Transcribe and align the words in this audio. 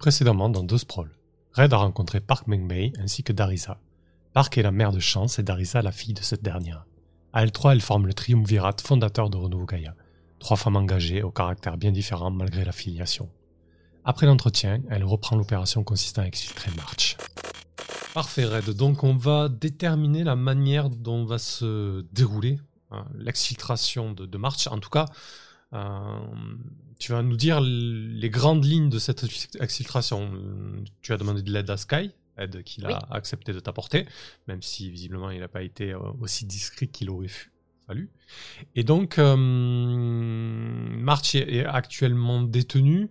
Précédemment 0.00 0.48
dans 0.48 0.62
deux 0.62 0.78
Sprawl, 0.78 1.10
Red 1.52 1.74
a 1.74 1.76
rencontré 1.76 2.20
Park 2.20 2.46
Meng-mei 2.46 2.94
ainsi 2.98 3.22
que 3.22 3.34
Darisa. 3.34 3.78
Park 4.32 4.56
est 4.56 4.62
la 4.62 4.70
mère 4.70 4.92
de 4.92 4.98
Chance 4.98 5.38
et 5.38 5.42
Darisa 5.42 5.82
la 5.82 5.92
fille 5.92 6.14
de 6.14 6.22
cette 6.22 6.42
dernière. 6.42 6.86
À 7.34 7.44
L3, 7.44 7.72
elles 7.72 7.82
forment 7.82 8.06
le 8.06 8.14
triumvirat 8.14 8.74
fondateur 8.82 9.28
de 9.28 9.36
Renouveau 9.36 9.66
Gaia. 9.66 9.94
Trois 10.38 10.56
femmes 10.56 10.76
engagées, 10.76 11.22
au 11.22 11.30
caractère 11.30 11.76
bien 11.76 11.92
différent 11.92 12.30
malgré 12.30 12.64
la 12.64 12.72
filiation. 12.72 13.28
Après 14.02 14.24
l'entretien, 14.24 14.80
elle 14.88 15.04
reprend 15.04 15.36
l'opération 15.36 15.84
consistant 15.84 16.22
à 16.22 16.24
exfiltrer 16.24 16.70
March. 16.78 17.18
Parfait 18.14 18.46
Red, 18.46 18.70
donc 18.70 19.04
on 19.04 19.14
va 19.14 19.50
déterminer 19.50 20.24
la 20.24 20.34
manière 20.34 20.88
dont 20.88 21.26
va 21.26 21.36
se 21.36 22.06
dérouler 22.10 22.58
hein, 22.90 23.04
l'exfiltration 23.18 24.12
de, 24.12 24.24
de 24.24 24.38
March. 24.38 24.66
En 24.66 24.78
tout 24.78 24.88
cas, 24.88 25.04
euh, 25.74 26.20
tu 27.00 27.12
vas 27.12 27.22
nous 27.22 27.36
dire 27.36 27.60
les 27.60 28.30
grandes 28.30 28.64
lignes 28.64 28.90
de 28.90 29.00
cette 29.00 29.24
exfiltration. 29.58 30.30
Tu 31.02 31.12
as 31.12 31.16
demandé 31.16 31.42
de 31.42 31.50
l'aide 31.50 31.70
à 31.70 31.76
Sky, 31.76 32.12
aide 32.38 32.62
qu'il 32.62 32.86
a 32.86 32.98
accepté 33.10 33.52
de 33.52 33.58
t'apporter, 33.58 34.06
même 34.46 34.62
si 34.62 34.90
visiblement 34.90 35.30
il 35.30 35.40
n'a 35.40 35.48
pas 35.48 35.62
été 35.62 35.92
euh, 35.92 35.98
aussi 36.20 36.44
discret 36.44 36.86
qu'il 36.86 37.10
aurait 37.10 37.30
fallu. 37.86 38.10
Et 38.76 38.84
donc, 38.84 39.18
euh, 39.18 39.34
March 39.34 41.34
est 41.34 41.64
actuellement 41.64 42.42
détenu. 42.42 43.08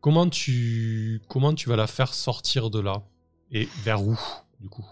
Comment 0.00 0.28
tu, 0.28 1.20
comment 1.28 1.54
tu 1.54 1.68
vas 1.68 1.76
la 1.76 1.86
faire 1.86 2.14
sortir 2.14 2.70
de 2.70 2.80
là? 2.80 3.02
Et 3.52 3.68
vers 3.82 4.02
où, 4.02 4.18
du 4.60 4.68
coup? 4.68 4.86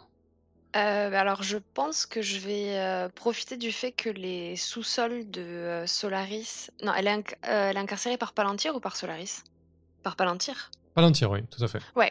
Euh, 0.79 1.11
bah, 1.11 1.21
alors 1.21 1.43
je 1.43 1.59
pense 1.75 2.07
que 2.07 2.23
je 2.23 2.39
vais, 2.39 2.79
euh, 2.79 3.09
profiter 3.09 3.57
du 3.57 3.73
fait 3.73 3.93
que 3.93 4.09
les 4.09 4.57
sous-sols 4.57 5.31
de, 5.31 5.43
euh, 5.43 5.87
Solaris 5.87 6.71
non, 6.83 6.93
elle 6.95 7.07
est 7.07 7.79
incarcérée 7.79 8.17
par 8.17 8.33
Palantir 8.33 8.75
ou 8.75 8.81
par 8.81 8.97
Solaris? 8.97 9.43
Par 10.03 10.17
Palantir? 10.17 10.71
Palantir, 10.95 11.31
oui, 11.31 11.45
tout 11.47 11.63
à 11.63 11.69
fait. 11.69 11.81
Ouais, 11.95 12.11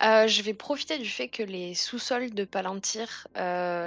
je 0.00 0.42
vais 0.42 0.54
profiter 0.54 0.98
du 0.98 1.08
fait 1.08 1.28
que 1.28 1.42
les 1.42 1.74
sous-sols 1.74 2.32
de 2.32 2.44
Palantir, 2.44 3.26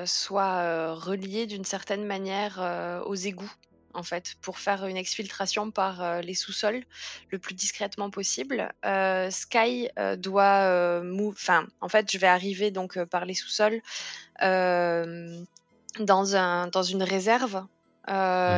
soient, 0.05 0.93
reliés 0.95 1.45
d'une 1.45 1.63
certaine 1.63 2.05
manière, 2.05 3.03
aux 3.05 3.15
égouts 3.15 3.53
en 3.93 4.03
fait, 4.03 4.35
pour 4.41 4.59
faire 4.59 4.85
une 4.85 4.97
exfiltration 4.97 5.71
par 5.71 6.01
euh, 6.01 6.21
les 6.21 6.33
sous-sols 6.33 6.83
le 7.29 7.39
plus 7.39 7.53
discrètement 7.53 8.09
possible. 8.09 8.71
Euh, 8.85 9.29
Sky 9.29 9.89
euh, 9.99 10.15
doit 10.15 11.01
Enfin, 11.29 11.67
en 11.81 11.89
fait, 11.89 12.11
je 12.11 12.17
vais 12.17 12.27
arriver 12.27 12.71
donc 12.71 13.01
par 13.05 13.25
les 13.25 13.33
sous-sols 13.33 13.81
dans, 14.39 16.35
un, 16.35 16.67
dans 16.67 16.83
une 16.83 17.03
réserve. 17.03 17.65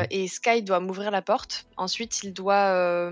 Et 0.09 0.27
Sky 0.27 0.63
doit 0.63 0.79
m'ouvrir 0.79 1.11
la 1.11 1.21
porte. 1.21 1.67
Ensuite, 1.77 2.23
il 2.23 2.33
doit 2.33 3.11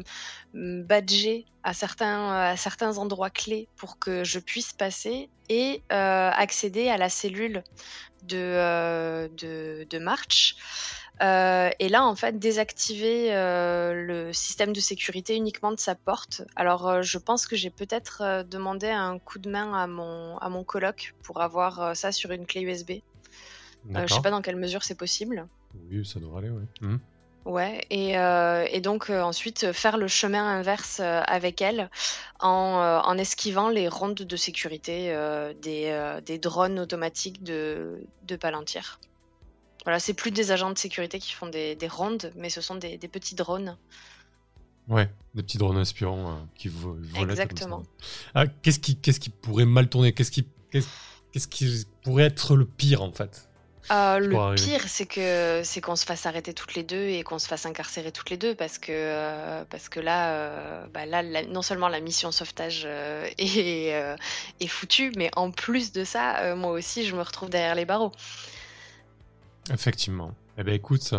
badger 0.53 1.45
à 1.63 1.73
certains, 1.73 2.31
à 2.31 2.57
certains 2.57 2.97
endroits 2.97 3.29
clés 3.29 3.67
pour 3.75 3.99
que 3.99 4.23
je 4.23 4.39
puisse 4.39 4.73
passer 4.73 5.29
et 5.49 5.83
accéder 5.89 6.89
à 6.89 6.97
la 6.97 7.09
cellule 7.09 7.63
de, 8.23 9.27
de, 9.37 9.85
de 9.89 9.99
March. 9.99 10.55
Euh, 11.21 11.69
et 11.79 11.89
là, 11.89 12.05
en 12.05 12.15
fait, 12.15 12.39
désactiver 12.39 13.33
euh, 13.33 13.93
le 13.93 14.33
système 14.33 14.73
de 14.73 14.79
sécurité 14.79 15.35
uniquement 15.35 15.71
de 15.71 15.79
sa 15.79 15.95
porte. 15.95 16.41
Alors, 16.55 16.87
euh, 16.87 17.01
je 17.01 17.17
pense 17.17 17.45
que 17.45 17.55
j'ai 17.55 17.69
peut-être 17.69 18.43
demandé 18.49 18.89
un 18.89 19.19
coup 19.19 19.39
de 19.39 19.49
main 19.49 19.73
à 19.73 19.87
mon, 19.87 20.37
à 20.37 20.49
mon 20.49 20.63
coloc 20.63 21.13
pour 21.23 21.41
avoir 21.41 21.95
ça 21.95 22.11
sur 22.11 22.31
une 22.31 22.45
clé 22.45 22.61
USB. 22.61 22.91
je 23.89 24.13
sais 24.13 24.21
pas 24.21 24.31
dans 24.31 24.41
quelle 24.41 24.55
mesure 24.55 24.83
c'est 24.83 24.97
possible. 24.97 25.47
Oui, 25.89 26.05
ça 26.05 26.19
devrait 26.19 26.39
aller, 26.39 26.49
oui. 26.49 26.63
Mmh. 26.81 26.97
Ouais, 27.45 27.81
et, 27.89 28.79
donc 28.79 29.09
ensuite 29.09 29.73
faire 29.73 29.97
le 29.97 30.07
chemin 30.07 30.45
inverse 30.59 31.01
avec 31.01 31.61
elle 31.61 31.89
en, 32.39 33.01
en, 33.03 33.17
esquivant 33.17 33.67
les 33.67 33.89
rondes 33.89 34.15
de 34.15 34.35
sécurité 34.37 35.13
des, 35.61 36.19
des, 36.25 36.37
drones 36.37 36.79
automatiques 36.79 37.43
de, 37.43 38.01
de 38.23 38.35
Palantir. 38.37 38.97
Voilà, 39.83 39.99
c'est 39.99 40.13
plus 40.13 40.31
des 40.31 40.51
agents 40.51 40.71
de 40.71 40.77
sécurité 40.77 41.19
qui 41.19 41.33
font 41.33 41.47
des, 41.47 41.77
rondes, 41.89 42.31
mais 42.35 42.49
ce 42.49 42.61
sont 42.61 42.75
des, 42.75 42.97
petits 42.97 43.35
drones. 43.35 43.77
Ouais, 44.87 45.09
des 45.33 45.43
petits 45.43 45.57
drones 45.57 45.79
espions 45.79 46.29
euh, 46.29 46.33
qui 46.55 46.67
volent. 46.67 47.29
Exactement. 47.29 47.83
Ah, 48.35 48.47
qu'est-ce 48.47 48.79
qui, 48.79 48.97
qu'est-ce 48.97 49.19
qui 49.19 49.29
pourrait 49.29 49.65
mal 49.65 49.87
tourner? 49.87 50.13
Qu'est-ce 50.13 50.31
qui, 50.31 50.45
qu'est-ce, 50.71 51.47
qui 51.47 51.85
pourrait 52.03 52.25
être 52.25 52.55
le 52.55 52.65
pire 52.65 53.01
en 53.01 53.11
fait? 53.11 53.47
Euh, 53.91 54.19
le 54.19 54.55
pire, 54.55 54.87
c'est 54.87 55.05
que 55.05 55.61
c'est 55.65 55.81
qu'on 55.81 55.97
se 55.97 56.05
fasse 56.05 56.25
arrêter 56.25 56.53
toutes 56.53 56.73
les 56.75 56.83
deux 56.83 57.09
et 57.09 57.23
qu'on 57.23 57.39
se 57.39 57.47
fasse 57.47 57.65
incarcérer 57.65 58.13
toutes 58.13 58.29
les 58.29 58.37
deux 58.37 58.55
parce 58.55 58.77
que 58.77 58.91
euh, 58.93 59.65
parce 59.69 59.89
que 59.89 59.99
là, 59.99 60.85
bah 60.93 61.05
là, 61.05 61.23
non 61.47 61.61
seulement 61.61 61.89
la 61.89 61.99
mission 61.99 62.31
sauvetage 62.31 62.85
est, 63.37 64.15
est 64.59 64.67
foutue, 64.67 65.11
mais 65.17 65.29
en 65.35 65.51
plus 65.51 65.91
de 65.91 66.05
ça, 66.05 66.55
moi 66.55 66.71
aussi, 66.71 67.05
je 67.05 67.15
me 67.15 67.21
retrouve 67.21 67.49
derrière 67.49 67.75
les 67.75 67.85
barreaux. 67.85 68.13
Effectivement. 69.71 70.33
Eh 70.57 70.63
bien, 70.63 70.73
écoute, 70.73 71.13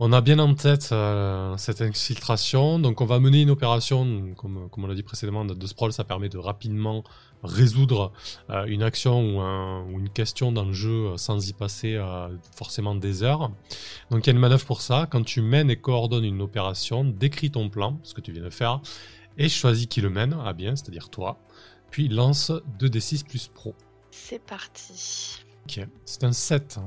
on 0.00 0.12
a 0.12 0.20
bien 0.20 0.40
en 0.40 0.54
tête 0.54 0.88
euh, 0.90 1.56
cette 1.56 1.80
infiltration. 1.80 2.80
Donc, 2.80 3.00
on 3.00 3.04
va 3.04 3.20
mener 3.20 3.42
une 3.42 3.50
opération, 3.50 4.34
comme, 4.36 4.68
comme 4.68 4.84
on 4.84 4.86
l'a 4.88 4.94
dit 4.94 5.04
précédemment, 5.04 5.44
de 5.44 5.66
sprawl. 5.66 5.92
Ça 5.92 6.02
permet 6.02 6.28
de 6.28 6.38
rapidement 6.38 7.04
résoudre 7.44 8.12
euh, 8.50 8.64
une 8.64 8.82
action 8.82 9.38
ou, 9.86 9.98
une 9.98 10.08
question 10.08 10.50
dans 10.50 10.64
le 10.64 10.72
jeu 10.72 11.06
euh, 11.06 11.16
sans 11.16 11.48
y 11.48 11.52
passer 11.52 12.00
forcément 12.56 12.96
des 12.96 13.22
heures. 13.22 13.52
Donc, 14.10 14.24
il 14.24 14.26
y 14.26 14.30
a 14.30 14.32
une 14.32 14.40
manœuvre 14.40 14.64
pour 14.64 14.80
ça. 14.80 15.06
Quand 15.08 15.22
tu 15.22 15.42
mènes 15.42 15.70
et 15.70 15.76
coordonnes 15.76 16.24
une 16.24 16.42
opération, 16.42 17.04
décris 17.04 17.52
ton 17.52 17.68
plan, 17.68 18.00
ce 18.02 18.14
que 18.14 18.20
tu 18.20 18.32
viens 18.32 18.42
de 18.42 18.50
faire, 18.50 18.80
et 19.38 19.48
choisis 19.48 19.86
qui 19.86 20.00
le 20.00 20.10
mène 20.10 20.36
à 20.44 20.52
bien, 20.52 20.74
c'est-à-dire 20.74 21.08
toi. 21.08 21.38
Puis 21.90 22.08
lance 22.08 22.50
2d6 22.80 23.24
plus 23.24 23.46
pro. 23.46 23.76
C'est 24.10 24.44
parti. 24.44 25.44
Ok, 25.66 25.86
c'est 26.04 26.24
un 26.24 26.32
7. 26.32 26.80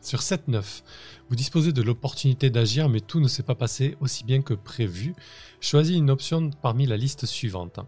Sur 0.00 0.20
7-9, 0.20 0.82
vous 1.30 1.36
disposez 1.36 1.72
de 1.72 1.80
l'opportunité 1.80 2.50
d'agir, 2.50 2.90
mais 2.90 3.00
tout 3.00 3.20
ne 3.20 3.28
s'est 3.28 3.42
pas 3.42 3.54
passé 3.54 3.96
aussi 4.00 4.24
bien 4.24 4.42
que 4.42 4.52
prévu. 4.52 5.14
Choisis 5.60 5.96
une 5.96 6.10
option 6.10 6.50
parmi 6.60 6.86
la 6.86 6.98
liste 6.98 7.24
suivante. 7.24 7.80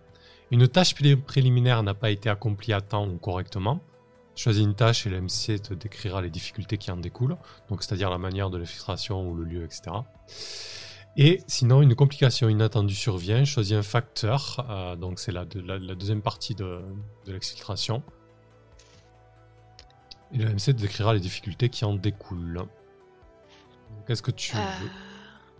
Une 0.50 0.66
tâche 0.66 0.94
préliminaire 1.27 1.82
n'a 1.82 1.93
pas 1.93 2.10
été 2.10 2.31
accomplie 2.31 2.72
à 2.72 2.81
temps 2.81 3.06
ou 3.06 3.19
correctement. 3.19 3.81
Choisis 4.34 4.65
une 4.65 4.75
tâche 4.75 5.06
et 5.06 5.10
le 5.10 5.21
te 5.59 5.75
décrira 5.75 6.22
les 6.22 6.31
difficultés 6.31 6.78
qui 6.78 6.91
en 6.91 6.97
découlent, 6.97 7.37
donc 7.69 7.83
c'est-à-dire 7.83 8.09
la 8.09 8.19
manière 8.19 8.48
de 8.48 8.59
l'exfiltration 8.59 9.28
ou 9.28 9.34
le 9.34 9.44
lieu, 9.44 9.65
etc. 9.65 9.97
Et 11.19 11.43
sinon, 11.47 11.83
une 11.83 11.94
complication 11.94 12.48
inattendue 12.48 12.94
survient. 12.94 13.44
Choisis 13.44 13.75
un 13.75 13.83
facteur, 13.83 14.66
euh, 14.71 14.97
donc 14.97 15.19
c'est 15.19 15.33
la, 15.33 15.44
deuxième 15.44 16.22
partie 16.22 16.54
de 16.54 16.81
l'exfiltration. 17.27 18.03
Et 20.33 20.39
le 20.39 20.53
MC 20.53 20.71
décrira 20.71 21.15
les 21.15 21.21
difficultés 21.21 21.69
qui 21.69 21.85
en 21.85 21.95
découlent. 21.95 22.67
Qu'est-ce 24.07 24.23
que 24.23 24.31
tu 24.31 24.55
veux 24.55 24.63
euh, 24.63 24.89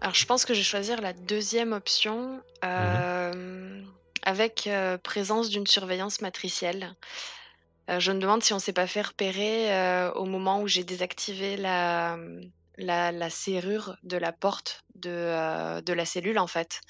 Alors, 0.01 0.15
je 0.15 0.25
pense 0.27 0.45
que 0.45 0.55
je 0.55 0.61
vais 0.61 0.65
choisir 0.65 1.01
la 1.01 1.13
deuxième 1.13 1.73
option 1.73 2.41
euh, 2.65 3.83
avec 4.23 4.67
euh, 4.67 4.99
présence 4.99 5.49
d'une 5.49 5.67
surveillance 5.67 6.21
matricielle. 6.21 6.95
je 7.89 8.13
me 8.13 8.21
demande 8.21 8.43
si 8.43 8.53
on 8.53 8.57
ne 8.57 8.61
s'est 8.61 8.73
pas 8.73 8.87
fait 8.87 9.03
repérer 9.03 10.11
au 10.15 10.25
moment 10.25 10.61
où 10.61 10.69
j'ai 10.69 10.85
désactivé 10.85 11.57
la, 11.57 12.17
la, 12.79 13.31
serrure 13.31 13.97
de 14.03 14.17
la 14.17 14.33
porte 14.33 14.85
de, 14.95 15.81
de 15.81 15.93
la 15.93 16.05
cellule, 16.05 16.39
en 16.39 16.49
fait. 16.49 16.81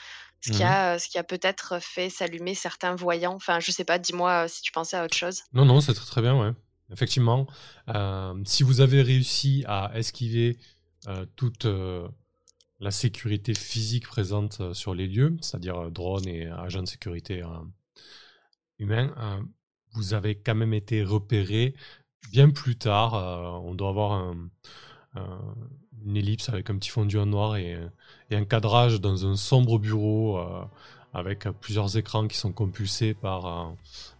Ce 0.43 0.53
qui, 0.53 0.63
mhm. 0.63 0.69
a, 0.69 0.99
ce 0.99 1.09
qui 1.09 1.19
a 1.19 1.25
peut-être 1.25 1.81
fait 1.81 2.09
s'allumer 2.09 2.55
certains 2.55 2.95
voyants. 2.95 3.35
Enfin, 3.35 3.59
je 3.59 3.73
sais 3.73 3.85
pas, 3.85 3.99
dis-moi 3.99 4.47
si 4.47 4.63
tu 4.63 4.71
pensais 4.71 4.97
à 4.97 5.05
autre 5.05 5.17
chose. 5.17 5.43
Non, 5.53 5.65
non, 5.65 5.81
c'est 5.81 5.95
très, 5.95 6.07
très 6.07 6.23
bien, 6.23 6.39
ouais. 6.39 6.53
Effectivement, 6.93 7.47
euh, 7.89 8.35
si 8.45 8.63
vous 8.63 8.81
avez 8.81 9.03
réussi 9.03 9.65
à 9.67 9.91
esquiver 9.95 10.57
euh, 11.09 11.27
toute 11.35 11.67
euh, 11.67 12.07
la 12.79 12.91
sécurité 12.91 13.55
physique 13.55 14.07
présente 14.07 14.73
sur 14.73 14.95
les 14.95 15.09
lieux, 15.09 15.37
c'est-à-dire 15.41 15.91
drones 15.91 16.29
et 16.29 16.47
agents 16.47 16.83
de 16.83 16.89
sécurité 16.89 17.43
humains, 18.79 19.15
vous 19.95 20.13
avez 20.13 20.35
quand 20.35 20.55
même 20.55 20.75
été 20.75 21.03
repéré 21.03 21.75
bien 22.31 22.51
plus 22.51 22.77
tard. 22.77 23.15
on 23.65 23.75
doit 23.75 23.89
avoir 23.89 24.35
une 25.15 26.17
ellipse 26.19 26.51
avec 26.51 26.69
un 26.69 26.77
petit 26.77 26.91
fondu 26.91 27.19
en 27.19 27.25
noir 27.25 27.57
et, 27.57 27.79
un 28.31 28.45
cadrage 28.45 29.01
dans 29.01 29.25
un 29.25 29.37
sombre 29.37 29.79
bureau 29.79 30.39
avec 31.15 31.49
plusieurs 31.63 31.97
écrans 31.97 32.29
qui 32.29 32.37
sont 32.37 32.53
compulsés 32.53 33.15
par, 33.15 33.47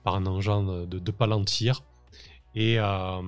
un 0.07 0.27
engin 0.27 0.87
de 0.87 1.11
Palantir 1.11 1.83
et, 2.57 2.79
euh, 2.79 3.23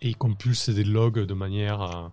et 0.00 0.08
il 0.08 0.16
compulse 0.16 0.70
des 0.70 0.82
logs 0.82 1.20
de 1.20 1.34
manière 1.34 1.82
euh, 1.82 2.08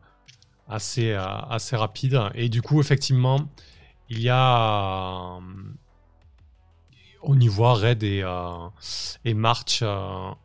assez, 0.68 1.12
euh, 1.12 1.26
assez 1.26 1.76
rapide. 1.76 2.20
Et 2.36 2.50
du 2.50 2.62
coup, 2.62 2.80
effectivement, 2.82 3.50
il 4.10 4.20
y 4.20 4.30
a. 4.30 5.40
on 7.24 7.40
y 7.40 7.48
voit 7.48 7.76
Red 7.76 8.04
et, 8.04 8.24
et 9.26 9.34
March. 9.34 9.82
en 9.84 10.36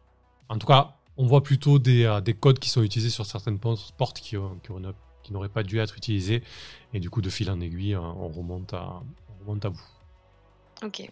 tout 0.58 0.66
cas, 0.66 0.94
on 1.16 1.26
voit 1.26 1.42
plutôt 1.42 1.80
des, 1.80 2.20
des, 2.24 2.34
codes 2.34 2.60
qui 2.60 2.68
sont 2.68 2.82
utilisés 2.82 3.10
sur 3.10 3.26
certaines 3.26 3.58
portes 3.58 4.20
qui, 4.20 4.36
qui, 5.22 5.32
n'auraient 5.32 5.48
pas 5.48 5.64
dû 5.64 5.80
être 5.80 5.96
utilisés. 5.96 6.44
Et 6.94 7.00
du 7.00 7.10
coup, 7.10 7.22
de 7.22 7.30
fil 7.30 7.50
en 7.50 7.60
aiguille, 7.60 7.96
on 7.96 8.28
remonte 8.28 8.72
à, 8.72 9.02
on 9.28 9.40
remonte 9.40 9.64
à 9.64 9.70
vous. 9.70 9.82
Ok. 10.84 11.10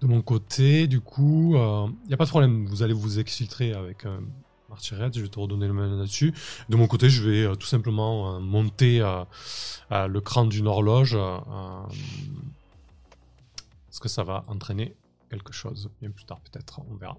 De 0.00 0.06
mon 0.06 0.22
côté, 0.22 0.86
du 0.86 1.00
coup, 1.00 1.54
il 1.56 2.08
n'y 2.08 2.14
a 2.14 2.16
pas 2.16 2.24
de 2.24 2.30
problème. 2.30 2.66
Vous 2.66 2.82
allez 2.82 2.92
vous 2.94 3.18
exfiltrer 3.18 3.72
avec 3.72 4.04
un 4.04 4.20
Marty 4.68 4.94
Red, 4.94 5.16
je 5.16 5.22
vais 5.22 5.28
te 5.28 5.40
redonner 5.40 5.66
le 5.66 5.72
main 5.72 5.88
là-dessus. 5.88 6.32
De 6.68 6.76
mon 6.76 6.86
côté, 6.86 7.08
je 7.10 7.28
vais 7.28 7.56
tout 7.56 7.66
simplement 7.66 8.38
monter 8.40 8.98
le 9.90 10.18
cran 10.20 10.44
d'une 10.44 10.68
horloge. 10.68 11.16
parce 13.88 13.98
que 14.00 14.08
ça 14.08 14.22
va 14.22 14.44
entraîner 14.46 14.94
quelque 15.30 15.52
chose 15.52 15.90
bien 16.00 16.10
plus 16.10 16.24
tard, 16.24 16.40
peut-être. 16.40 16.80
On 16.88 16.94
verra. 16.94 17.18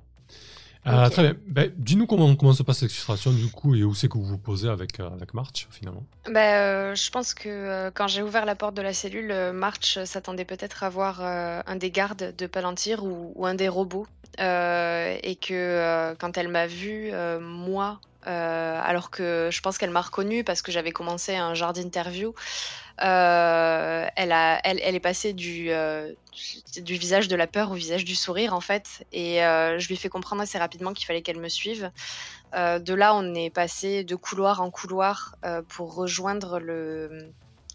Euh, 0.88 1.10
très 1.10 1.22
bien. 1.24 1.36
Ben, 1.46 1.72
dis-nous 1.76 2.08
comment, 2.08 2.36
comment 2.36 2.54
se 2.54 2.64
passe 2.64 2.82
l'exfiltration 2.82 3.32
du 3.32 3.48
coup 3.48 3.76
et 3.76 3.84
où 3.84 3.94
c'est 3.94 4.08
que 4.08 4.18
vous 4.18 4.24
vous 4.24 4.38
posez 4.38 4.70
avec, 4.70 5.00
euh, 5.00 5.10
avec 5.10 5.34
March 5.34 5.68
finalement? 5.72 6.04
Ben, 6.32 6.96
Je 6.96 7.10
pense 7.12 7.34
que 7.34 7.90
quand 7.94 8.08
j'ai 8.08 8.22
ouvert 8.22 8.46
la 8.46 8.56
porte 8.56 8.76
de 8.76 8.82
la 8.82 8.94
cellule, 8.94 9.34
March 9.54 10.00
s'attendait 10.06 10.46
peut-être 10.46 10.84
à 10.84 10.90
voir 10.90 11.22
un 11.22 11.76
des 11.76 11.92
gardes 11.92 12.34
de 12.38 12.48
Palantir 12.48 13.04
ou, 13.04 13.46
un 13.46 13.56
des 13.56 13.68
robots. 13.68 14.08
et 14.38 15.38
que 15.42 16.16
quand 16.20 16.38
elle 16.38 16.48
m'a 16.48 16.68
vu, 16.68 17.12
moi, 17.42 18.00
alors 18.26 19.10
que 19.12 19.50
je 19.52 19.62
pense 19.62 19.78
qu'elle 19.78 19.90
m'a 19.90 20.02
reconnu 20.02 20.44
parce 20.44 20.62
que 20.62 20.72
j'avais 20.72 20.92
commencé 20.92 21.36
un 21.36 21.54
genre 21.54 21.74
d'interview. 21.74 22.34
Euh, 23.02 24.08
elle, 24.16 24.96
est 24.96 25.00
passée 25.00 25.34
du, 25.34 25.72
euh, 25.72 26.14
du 26.78 26.96
visage 26.96 27.28
de 27.28 27.36
la 27.36 27.48
peur 27.48 27.72
au 27.72 27.76
visage 27.76 28.04
du 28.04 28.16
sourire, 28.16 28.54
en 28.54 28.62
fait. 28.62 29.06
Et 29.12 29.44
euh, 29.44 29.80
je 29.80 29.88
lui 29.88 29.96
ai 29.96 29.98
fait 29.98 30.10
comprendre 30.10 30.42
assez 30.42 30.58
rapidement 30.58 30.94
qu'il 30.94 31.06
fallait 31.06 31.22
qu'elle 31.22 31.40
me 31.40 31.50
suive. 31.50 31.92
de 32.54 32.94
là, 32.94 33.16
on 33.16 33.34
est 33.34 33.50
passé 33.50 34.04
de 34.04 34.16
couloir 34.16 34.62
en 34.62 34.72
couloir 34.72 35.36
pour 35.70 35.96
rejoindre 35.96 36.60
le, 36.60 37.32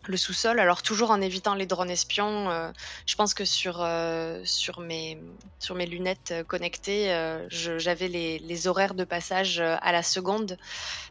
le 0.06 0.16
sous-sol. 0.16 0.58
Alors 0.60 0.82
toujours 0.82 1.10
en 1.10 1.20
évitant 1.20 1.54
les 1.54 1.66
drones 1.66 1.90
espions. 1.90 2.50
Euh, 2.50 2.70
je 3.06 3.14
pense 3.14 3.34
que 3.34 3.44
sur, 3.44 3.78
euh, 3.80 4.40
sur, 4.44 4.80
mes, 4.80 5.18
sur 5.58 5.74
mes 5.74 5.86
lunettes 5.86 6.30
euh, 6.32 6.44
connectées, 6.44 7.14
j'avais 7.48 8.08
les, 8.08 8.38
les, 8.38 8.66
horaires 8.66 8.94
de 8.94 9.04
passage 9.04 9.60
à 9.60 9.92
la 9.92 10.02
seconde 10.02 10.56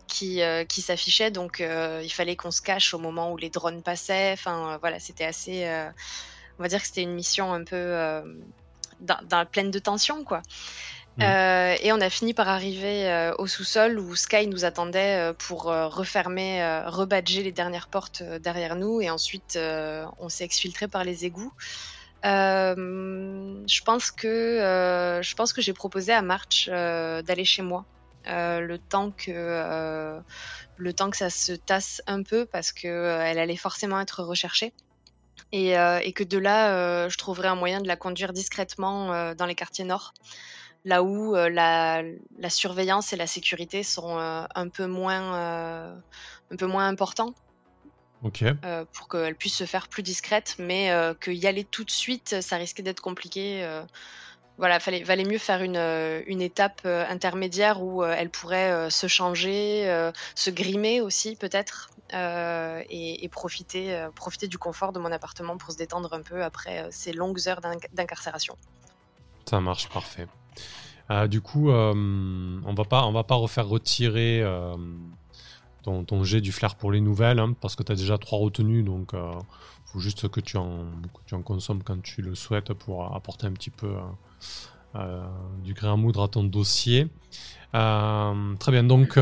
qui, 0.07 0.42
qui 0.68 0.81
s'affichaient. 0.81 1.31
Donc 1.31 1.60
il 1.60 2.12
fallait 2.12 2.36
qu'on 2.36 2.51
se 2.51 2.62
cache 2.62 2.94
au 2.94 3.00
moment 3.00 3.31
où 3.31 3.38
les 3.38 3.50
drones 3.50 3.81
passaient. 3.81 4.31
Enfin 4.34 4.78
voilà, 4.80 5.00
c'était 5.00 5.25
assez... 5.25 5.66
on 6.60 6.63
va 6.63 6.69
dire 6.69 6.81
que 6.81 6.88
c'était 6.88 7.04
une 7.04 7.13
mission 7.13 7.54
un 7.54 7.63
peu 7.63 8.24
dans, 9.00 9.19
dans, 9.24 9.46
pleine 9.46 9.72
de 9.72 9.80
tension, 9.80 10.24
quoi. 10.24 10.42
Mmh. 11.18 11.21
Euh, 11.21 11.75
et 11.81 11.92
on 11.92 12.01
a 12.01 12.10
fini 12.10 12.33
par 12.33 12.50
arriver 12.50 13.07
euh, 13.07 13.33
au 13.38 13.45
sous-sol 13.45 14.00
où 14.00 14.15
Sky 14.15 14.48
nous 14.48 14.65
attendait 14.65 15.30
euh, 15.30 15.33
pour 15.33 15.65
refermer, 15.65 16.81
rebadger 16.88 17.44
les 17.44 17.51
dernières 17.51 17.88
portes 17.88 18.24
derrière 18.24 18.75
nous. 18.75 19.00
Et 19.01 19.10
ensuite, 19.10 19.57
on 20.18 20.30
s'est 20.30 20.44
exfiltré 20.44 20.88
par 20.88 21.04
les 21.04 21.25
égouts. 21.25 21.54
je 22.24 23.81
pense 23.83 24.12
que 24.12 25.19
je 25.21 25.62
j'ai 25.62 25.74
proposé 25.74 26.13
à 26.13 26.21
March 26.21 26.68
d'aller 26.68 27.45
chez 27.45 27.62
moi 27.62 27.86
le 28.25 28.77
temps 28.77 29.12
que 29.12 30.21
le 30.77 30.94
temps 30.94 31.10
que 31.12 31.18
ça 31.18 31.30
se 31.30 31.54
tasse 31.54 32.01
un 32.07 32.24
peu 32.24 32.45
parce 32.45 32.71
que 32.71 32.88
elle 33.21 33.38
allait 33.38 33.56
forcément 33.57 34.00
être 34.00 34.24
recherchée. 34.24 34.74
Et, 35.51 35.74
et 35.74 36.13
que 36.13 36.24
de 36.24 36.39
là, 36.39 37.07
je 37.07 37.18
trouverais 37.18 37.50
un 37.50 37.56
moyen 37.56 37.81
de 37.81 37.88
la 37.88 37.98
conduire 37.98 38.33
discrètement 38.33 39.33
dans 39.36 39.45
les 39.45 39.56
quartiers 39.56 39.86
nord 39.86 40.13
là 40.85 41.03
où 41.03 41.35
la, 41.35 42.03
surveillance 42.50 43.13
et 43.13 43.15
la 43.15 43.27
sécurité 43.27 43.83
sont 43.83 44.18
un 44.18 44.69
peu 44.69 44.85
moins 44.85 46.01
un 46.51 46.56
peu 46.57 46.65
moins 46.65 46.88
importants. 46.88 47.33
pour 48.94 49.09
qu'elle 49.09 49.35
puisse 49.35 49.56
se 49.56 49.65
faire 49.65 49.88
plus 49.88 50.03
discrète, 50.03 50.56
mais 50.59 50.91
qu'y 51.21 51.45
aller 51.47 51.63
tout 51.65 51.83
de 51.83 51.91
suite, 51.91 52.41
ça 52.41 52.57
risquait 52.57 52.83
d'être 52.83 53.01
compliqué. 53.01 53.68
voilà, 54.57 54.80
fallait, 54.80 55.03
valait 55.03 55.25
mieux 55.25 55.39
faire 55.39 55.62
une, 55.62 56.24
une 56.27 56.41
étape 56.41 56.86
intermédiaire 56.86 57.81
où 57.83 58.03
elle 58.03 58.29
pourrait 58.29 58.89
se 58.89 59.07
changer, 59.07 60.12
se 60.36 60.50
grimer 60.50 61.01
aussi 61.01 61.36
peut-être, 61.36 61.89
et, 62.13 63.25
et, 63.25 63.29
profiter, 63.29 64.07
profiter 64.15 64.47
du 64.47 64.57
confort 64.57 64.94
de 64.94 65.00
mon 65.00 65.12
appartement 65.12 65.57
pour 65.57 65.71
se 65.71 65.77
détendre 65.77 66.13
un 66.13 66.21
peu 66.21 66.44
après 66.44 66.88
ces 66.91 67.12
longues 67.12 67.47
heures 67.47 67.62
d'incarcération. 67.94 68.57
Ça 69.50 69.59
marche, 69.59 69.89
parfait. 69.89 70.27
Euh, 71.11 71.27
du 71.27 71.41
coup, 71.41 71.69
euh, 71.69 71.94
on 72.65 72.73
va 72.73 72.85
pas, 72.85 73.09
va 73.11 73.23
pas 73.23 73.35
refaire 73.35 73.67
retirer 73.67 74.41
euh, 74.41 74.75
ton, 75.83 76.23
jet 76.23 76.41
du 76.41 76.51
flair 76.51 76.75
pour 76.75 76.91
les 76.91 77.01
nouvelles, 77.01 77.39
hein, 77.39 77.53
parce 77.59 77.75
que 77.75 77.83
tu 77.83 77.91
as 77.91 77.95
déjà 77.95 78.17
trois 78.17 78.39
retenues, 78.39 78.83
donc 78.83 79.11
il 79.13 79.91
faut 79.91 80.00
juste 80.00 80.29
que 80.29 80.39
tu, 80.39 80.57
en, 80.57 80.85
tu 81.25 81.35
en 81.35 81.41
consommes 81.41 81.83
quand 81.83 82.01
tu 82.01 82.21
le 82.21 82.35
souhaites 82.35 82.73
pour 82.73 83.13
apporter 83.15 83.47
un 83.47 83.51
petit 83.51 83.69
peu 83.69 83.94
du 85.63 85.73
grain 85.73 85.94
à 85.94 85.95
moudre 85.97 86.23
à 86.23 86.27
ton 86.29 86.44
dossier. 86.44 87.09
très 87.73 88.71
bien, 88.71 88.83
donc 88.83 89.19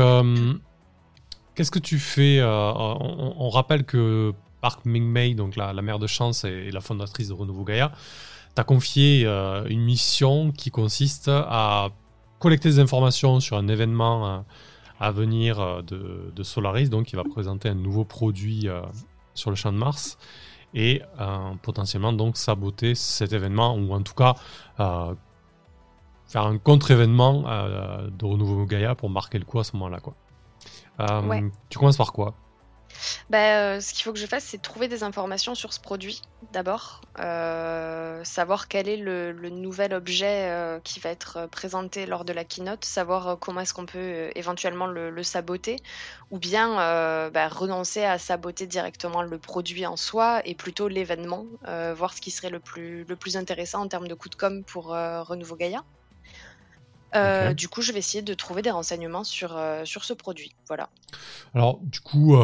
qu'est-ce 1.54 1.70
que 1.70 1.80
tu 1.80 1.98
fais 1.98 2.40
on, 2.44 3.50
rappelle 3.50 3.84
que 3.84 4.32
Park 4.60 4.84
Ming-mei, 4.84 5.34
donc 5.34 5.56
la, 5.56 5.72
mère 5.82 5.98
de 5.98 6.06
Chance 6.06 6.44
et, 6.44 6.70
la 6.70 6.80
fondatrice 6.80 7.28
de 7.28 7.34
Renouveau 7.34 7.64
Gaia, 7.64 7.90
t'as 8.54 8.64
confié 8.64 9.24
euh, 9.24 9.64
une 9.68 9.82
mission 9.82 10.52
qui 10.52 10.70
consiste 10.70 11.28
à 11.28 11.88
collecter 12.38 12.68
des 12.68 12.78
informations 12.80 13.40
sur 13.40 13.56
un 13.56 13.68
événement 13.68 14.26
euh, 14.26 14.38
à 15.00 15.10
venir 15.10 15.60
euh, 15.60 15.82
de, 15.82 16.42
Solaris, 16.42 16.88
donc 16.88 17.06
qui 17.06 17.16
va 17.16 17.24
présenter 17.24 17.68
un 17.68 17.74
nouveau 17.74 18.04
produit 18.04 18.68
sur 19.34 19.50
le 19.50 19.56
champ 19.56 19.72
de 19.72 19.78
Mars 19.78 20.18
et 20.74 21.02
potentiellement 21.62 22.12
donc 22.12 22.36
saboter 22.38 22.94
cet 22.94 23.32
événement 23.32 23.76
ou 23.76 23.92
en 23.92 24.00
tout 24.00 24.14
cas 24.14 24.34
faire 24.78 26.46
un 26.46 26.56
contre-événement 26.56 27.42
de 27.42 28.24
Renouveau 28.24 28.64
Gaia 28.64 28.94
pour 28.94 29.10
marquer 29.10 29.38
le 29.38 29.44
coup 29.44 29.58
à 29.58 29.64
ce 29.64 29.76
moment-là. 29.76 30.00
Quoi. 30.00 30.14
Tu 31.68 31.78
commences 31.78 31.98
par 31.98 32.12
quoi? 32.12 32.34
Bah, 33.30 33.80
ce 33.80 33.92
qu'il 33.92 34.04
faut 34.04 34.12
que 34.12 34.18
je 34.18 34.26
fasse, 34.26 34.44
c'est 34.44 34.60
trouver 34.60 34.88
des 34.88 35.02
informations 35.02 35.54
sur 35.54 35.72
ce 35.72 35.80
produit 35.80 36.22
d'abord, 36.52 37.00
euh, 37.18 38.22
savoir 38.24 38.68
quel 38.68 38.88
est 38.88 38.96
le, 38.96 39.32
nouvel 39.50 39.94
objet 39.94 40.50
euh, 40.50 40.80
qui 40.80 41.00
va 41.00 41.10
être 41.10 41.48
présenté 41.50 42.06
lors 42.06 42.24
de 42.24 42.32
la 42.32 42.44
keynote, 42.44 42.84
savoir 42.84 43.38
comment 43.38 43.60
est-ce 43.60 43.74
qu'on 43.74 43.86
peut 43.86 44.30
éventuellement 44.34 44.86
le, 44.86 45.22
saboter, 45.22 45.76
ou 46.30 46.38
bien 46.38 46.76
bah, 47.30 47.48
renoncer 47.48 48.04
à 48.04 48.18
saboter 48.18 48.66
directement 48.66 49.22
le 49.22 49.38
produit 49.38 49.86
en 49.86 49.96
soi 49.96 50.42
et 50.44 50.54
plutôt 50.54 50.88
l'événement, 50.88 51.46
voir 51.94 52.12
ce 52.12 52.20
qui 52.20 52.30
serait 52.30 52.50
le 52.50 52.60
plus, 52.60 53.04
le 53.04 53.16
plus 53.16 53.36
intéressant 53.36 53.82
en 53.82 53.88
termes 53.88 54.08
de 54.08 54.14
coût 54.14 54.28
de 54.28 54.34
com 54.34 54.64
pour 54.64 54.86
Renouveau 54.86 55.56
Gaïa. 55.56 55.84
Du 57.54 57.68
coup, 57.68 57.82
je 57.82 57.92
vais 57.92 57.98
essayer 57.98 58.22
de 58.22 58.34
trouver 58.34 58.62
des 58.62 58.70
renseignements 58.70 59.24
sur, 59.24 59.58
sur 59.84 60.04
ce 60.04 60.12
produit. 60.12 60.54
Voilà. 60.66 60.88
Alors, 61.54 61.78
du 61.82 62.00
coup, 62.00 62.36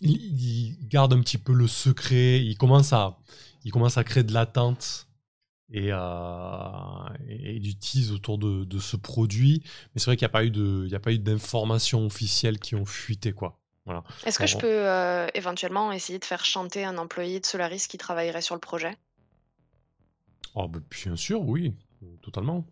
il, 0.00 0.76
garde 0.88 1.12
un 1.12 1.20
petit 1.20 1.38
peu 1.38 1.52
le 1.52 1.66
secret, 1.66 2.40
il 2.40 2.56
commence 2.56 2.92
à, 2.92 3.18
il 3.64 3.72
commence 3.72 3.98
à 3.98 4.04
créer 4.04 4.22
de 4.22 4.32
l'attente 4.32 5.06
et, 5.70 5.88
euh, 5.90 7.08
et, 7.28 7.58
du 7.58 7.76
tease 7.76 8.12
autour 8.12 8.38
de, 8.38 8.64
de 8.64 8.78
ce 8.78 8.96
produit. 8.96 9.62
Mais 9.94 10.00
c'est 10.00 10.06
vrai 10.06 10.16
qu'il 10.16 10.24
n'y 10.24 10.30
a 10.30 10.32
pas 10.32 10.44
eu 10.44 10.50
de, 10.50 10.84
il 10.86 10.90
y 10.90 10.94
a 10.94 11.00
pas 11.00 11.12
eu 11.12 11.18
d'informations 11.18 12.06
officielles 12.06 12.58
qui 12.58 12.74
ont 12.74 12.86
fuité 12.86 13.32
quoi. 13.32 13.58
Voilà. 13.84 14.04
Est-ce 14.26 14.38
que 14.38 14.46
je 14.46 14.58
peux 14.58 14.66
euh, 14.66 15.26
éventuellement 15.32 15.92
essayer 15.92 16.18
de 16.18 16.24
faire 16.24 16.44
chanter 16.44 16.84
un 16.84 16.98
employé 16.98 17.40
de 17.40 17.46
Solaris 17.46 17.86
qui 17.88 17.96
travaillerait 17.96 18.42
sur 18.42 18.54
le 18.54 18.60
projet? 18.60 18.98
Oh, 20.54 20.68
bah, 20.68 20.80
Bien 20.90 21.16
sûr, 21.16 21.40
oui, 21.40 21.72
totalement. 22.20 22.66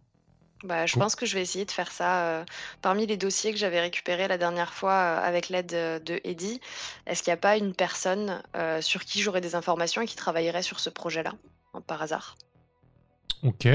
Bah, 0.65 0.87
je 0.87 0.97
pense 0.97 1.15
que 1.15 1.27
je 1.27 1.35
vais 1.35 1.43
essayer 1.43 1.65
de 1.65 1.71
faire 1.71 1.93
ça. 1.93 2.27
Euh, 2.27 2.45
parmi 2.81 3.07
les 3.07 3.17
dossiers 3.17 3.53
que 3.53 3.59
j'avais 3.59 3.81
récupérés 3.81 4.27
la 4.27 4.39
dernière 4.39 4.73
fois 4.73 4.93
euh, 4.93 5.21
avec 5.23 5.49
l'aide 5.49 5.75
euh, 5.75 5.99
de 5.99 6.21
Eddie, 6.25 6.61
est-ce 7.07 7.23
qu'il 7.23 7.31
n'y 7.31 7.35
a 7.35 7.41
pas 7.41 7.57
une 7.57 7.75
personne 7.75 8.43
sur 8.81 9.05
qui 9.05 9.21
j'aurais 9.21 9.41
des 9.41 9.55
informations 9.55 10.03
et 10.03 10.07
qui 10.07 10.17
travaillerait 10.17 10.63
sur 10.63 10.81
ce 10.81 10.91
projet-là, 10.91 11.35
par 11.87 12.03
hasard? 12.03 12.37
Ok, 13.43 13.69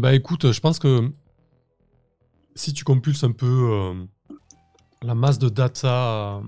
bah 0.00 0.14
écoute, 0.14 0.50
je 0.50 0.60
pense 0.60 0.78
que 0.78 1.10
si 2.54 2.72
tu 2.72 2.84
compulses 2.84 3.24
un 3.24 3.32
peu 3.32 3.94
la 5.02 5.14
masse 5.14 5.38
de 5.38 5.48
data, 5.48 6.40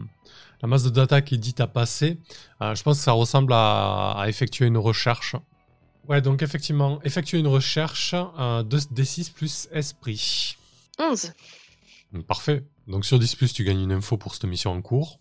la 0.60 0.68
masse 0.68 0.82
de 0.82 0.90
data 0.90 1.22
qu'Eddie 1.22 1.54
t'a 1.54 1.66
passé, 1.66 2.18
je 2.60 2.82
pense 2.82 2.98
que 2.98 3.04
ça 3.04 3.12
ressemble 3.12 3.52
à 3.54 4.24
effectuer 4.26 4.66
une 4.66 4.78
recherche 4.78 5.36
Ouais, 6.08 6.20
donc 6.22 6.42
effectivement, 6.42 7.00
effectuer 7.02 7.38
une 7.38 7.46
recherche 7.46 8.14
euh, 8.14 8.62
de 8.62 8.78
D6 8.78 9.32
plus 9.32 9.68
esprit. 9.72 10.56
11. 10.98 11.32
Parfait. 12.26 12.64
Donc 12.86 13.04
sur 13.04 13.18
10 13.18 13.34
plus, 13.36 13.52
tu 13.52 13.64
gagnes 13.64 13.82
une 13.82 13.92
info 13.92 14.16
pour 14.16 14.34
cette 14.34 14.44
mission 14.44 14.72
en 14.72 14.80
cours. 14.80 15.18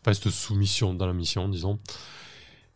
Enfin, 0.00 0.12
cette 0.12 0.30
soumission 0.30 0.92
dans 0.92 1.06
la 1.06 1.12
mission, 1.12 1.48
disons. 1.48 1.78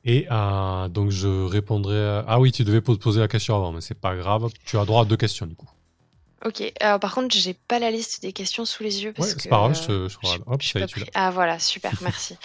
Et 0.04 0.26
euh, 0.30 0.88
donc 0.88 1.10
je 1.10 1.26
répondrai. 1.46 2.22
Ah 2.26 2.38
oui, 2.38 2.52
tu 2.52 2.62
devais 2.64 2.80
poser 2.80 3.20
la 3.20 3.28
question 3.28 3.56
avant, 3.56 3.72
mais 3.72 3.80
c'est 3.80 3.98
pas 3.98 4.14
grave. 4.14 4.48
Tu 4.64 4.78
as 4.78 4.84
droit 4.84 5.02
à 5.02 5.04
deux 5.04 5.16
questions 5.16 5.46
du 5.46 5.56
coup. 5.56 5.68
Ok. 6.44 6.62
Alors 6.80 7.00
par 7.00 7.12
contre, 7.14 7.34
j'ai 7.36 7.54
pas 7.54 7.80
la 7.80 7.90
liste 7.90 8.22
des 8.22 8.32
questions 8.32 8.64
sous 8.64 8.84
les 8.84 9.02
yeux. 9.02 9.12
ouais, 9.18 9.26
c'est 9.26 9.48
pas 9.48 9.56
grave. 9.58 9.74
Je, 9.74 10.08
je, 10.08 10.16
je, 10.22 10.38
Hop, 10.46 10.62
ça 10.62 10.86
tu 10.86 11.04
Ah 11.14 11.32
voilà, 11.32 11.58
super, 11.58 11.92
merci. 12.00 12.36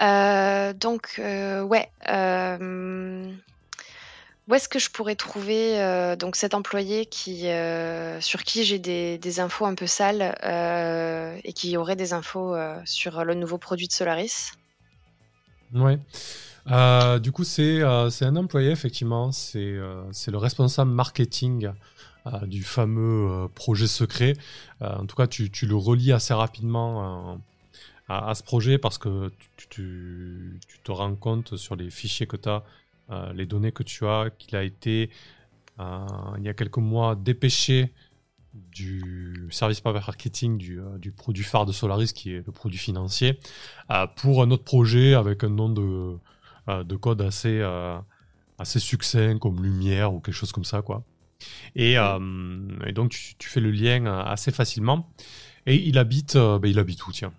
euh, 0.00 0.72
donc 0.72 1.16
euh, 1.18 1.62
ouais. 1.62 1.90
Où 4.48 4.54
est-ce 4.54 4.68
que 4.68 4.78
je 4.78 4.90
pourrais 4.90 5.16
trouver 5.16 5.80
euh, 5.80 6.14
donc 6.14 6.36
cet 6.36 6.54
employé 6.54 7.06
qui, 7.06 7.48
euh, 7.48 8.20
sur 8.20 8.44
qui 8.44 8.64
j'ai 8.64 8.78
des, 8.78 9.40
infos 9.40 9.66
un 9.66 9.74
peu 9.74 9.88
sales 9.88 10.36
euh, 10.44 11.36
et 11.42 11.52
qui 11.52 11.76
aurait 11.76 11.96
des 11.96 12.12
infos 12.12 12.54
sur 12.84 13.24
le 13.24 13.34
nouveau 13.34 13.58
produit 13.58 13.88
de 13.88 13.92
Solaris? 13.92 14.52
Ouais. 15.74 15.98
Du 17.18 17.32
coup, 17.32 17.42
c'est 17.42 17.82
un 17.82 18.36
employé, 18.36 18.70
effectivement. 18.70 19.32
C'est 19.32 19.72
le 19.72 20.38
responsable 20.38 20.92
marketing 20.92 21.70
du 22.42 22.62
fameux 22.62 23.48
projet 23.52 23.88
secret. 23.88 24.34
En 24.80 25.06
tout 25.06 25.16
cas, 25.16 25.26
tu, 25.26 25.50
tu 25.50 25.66
le 25.66 25.74
relis 25.74 26.12
assez 26.12 26.34
rapidement 26.34 27.40
à, 28.08 28.30
à 28.30 28.34
ce 28.36 28.44
projet 28.44 28.78
parce 28.78 28.98
que 28.98 29.32
tu, 29.56 29.68
tu, 29.68 30.60
tu 30.68 30.78
te 30.84 30.92
rends 30.92 31.16
compte 31.16 31.56
sur 31.56 31.74
les 31.74 31.90
fichiers 31.90 32.28
que 32.28 32.36
tu 32.36 32.48
as, 32.48 32.62
euh, 33.10 33.32
les 33.32 33.46
données 33.46 33.72
que 33.72 33.82
tu 33.82 34.06
as, 34.06 34.30
qu'il 34.36 34.56
a 34.56 34.62
été, 34.62 35.10
euh, 35.78 36.06
il 36.38 36.44
y 36.44 36.48
a 36.48 36.54
quelques 36.54 36.78
mois, 36.78 37.14
dépêché 37.14 37.92
du 38.54 39.48
service 39.50 39.84
marketing 39.84 40.56
du, 40.56 40.80
euh, 40.80 40.98
du 40.98 41.12
produit 41.12 41.44
phare 41.44 41.66
de 41.66 41.72
Solaris, 41.72 42.12
qui 42.12 42.32
est 42.32 42.46
le 42.46 42.52
produit 42.52 42.78
financier, 42.78 43.38
pour 44.16 44.42
un 44.42 44.50
autre 44.50 44.64
projet 44.64 45.14
avec 45.14 45.44
un 45.44 45.50
nom 45.50 45.68
de, 45.68 46.16
de 46.82 46.96
code 46.96 47.20
assez, 47.22 47.62
assez 48.58 48.80
succinct, 48.80 49.38
comme 49.38 49.62
Lumière 49.62 50.12
ou 50.12 50.20
quelque 50.20 50.34
chose 50.34 50.52
comme 50.52 50.64
ça, 50.64 50.82
quoi. 50.82 51.04
Et, 51.74 51.92
et 51.92 52.92
donc, 52.92 53.10
tu, 53.10 53.36
tu 53.36 53.48
fais 53.48 53.60
le 53.60 53.70
lien 53.70 54.06
assez 54.06 54.50
facilement. 54.50 55.12
Et 55.66 55.76
il 55.76 55.98
habite, 55.98 56.36
ben, 56.36 56.64
il 56.64 56.78
habite 56.78 57.06
où, 57.06 57.12
tiens? 57.12 57.32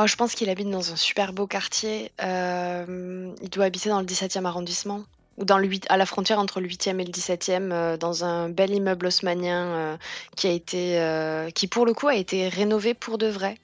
Oh, 0.00 0.06
je 0.06 0.14
pense 0.14 0.36
qu'il 0.36 0.48
habite 0.48 0.70
dans 0.70 0.92
un 0.92 0.96
super 0.96 1.32
beau 1.32 1.48
quartier. 1.48 2.12
Euh, 2.22 3.32
il 3.42 3.50
doit 3.50 3.64
habiter 3.64 3.88
dans 3.88 3.98
le 3.98 4.06
17e 4.06 4.44
arrondissement 4.44 5.02
ou 5.38 5.44
dans 5.44 5.58
le 5.58 5.66
8, 5.66 5.86
à 5.88 5.96
la 5.96 6.06
frontière 6.06 6.38
entre 6.38 6.60
le 6.60 6.68
8e 6.68 7.00
et 7.00 7.04
le 7.04 7.10
17e, 7.10 7.72
euh, 7.72 7.96
dans 7.96 8.24
un 8.24 8.48
bel 8.48 8.70
immeuble 8.70 9.06
haussmanien 9.06 9.66
euh, 9.66 9.96
qui 10.36 10.46
a 10.46 10.52
été, 10.52 11.50
qui 11.52 11.66
pour 11.66 11.84
le 11.84 11.94
coup 11.94 12.06
a 12.06 12.14
été 12.14 12.48
rénové 12.48 12.94
pour 12.94 13.18
de 13.18 13.26
vrai. 13.26 13.56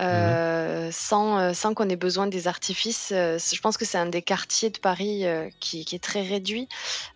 Euh, 0.00 0.90
sans, 0.92 1.38
euh, 1.38 1.52
sans 1.54 1.74
qu'on 1.74 1.88
ait 1.88 1.96
besoin 1.96 2.28
des 2.28 2.46
artifices. 2.46 3.10
Euh, 3.12 3.36
je 3.38 3.60
pense 3.60 3.76
que 3.76 3.84
c'est 3.84 3.98
un 3.98 4.06
des 4.06 4.22
quartiers 4.22 4.70
de 4.70 4.78
Paris 4.78 5.24
qui, 5.58 5.84
qui 5.84 5.96
est 5.96 6.02
très 6.02 6.22
réduit, 6.22 6.68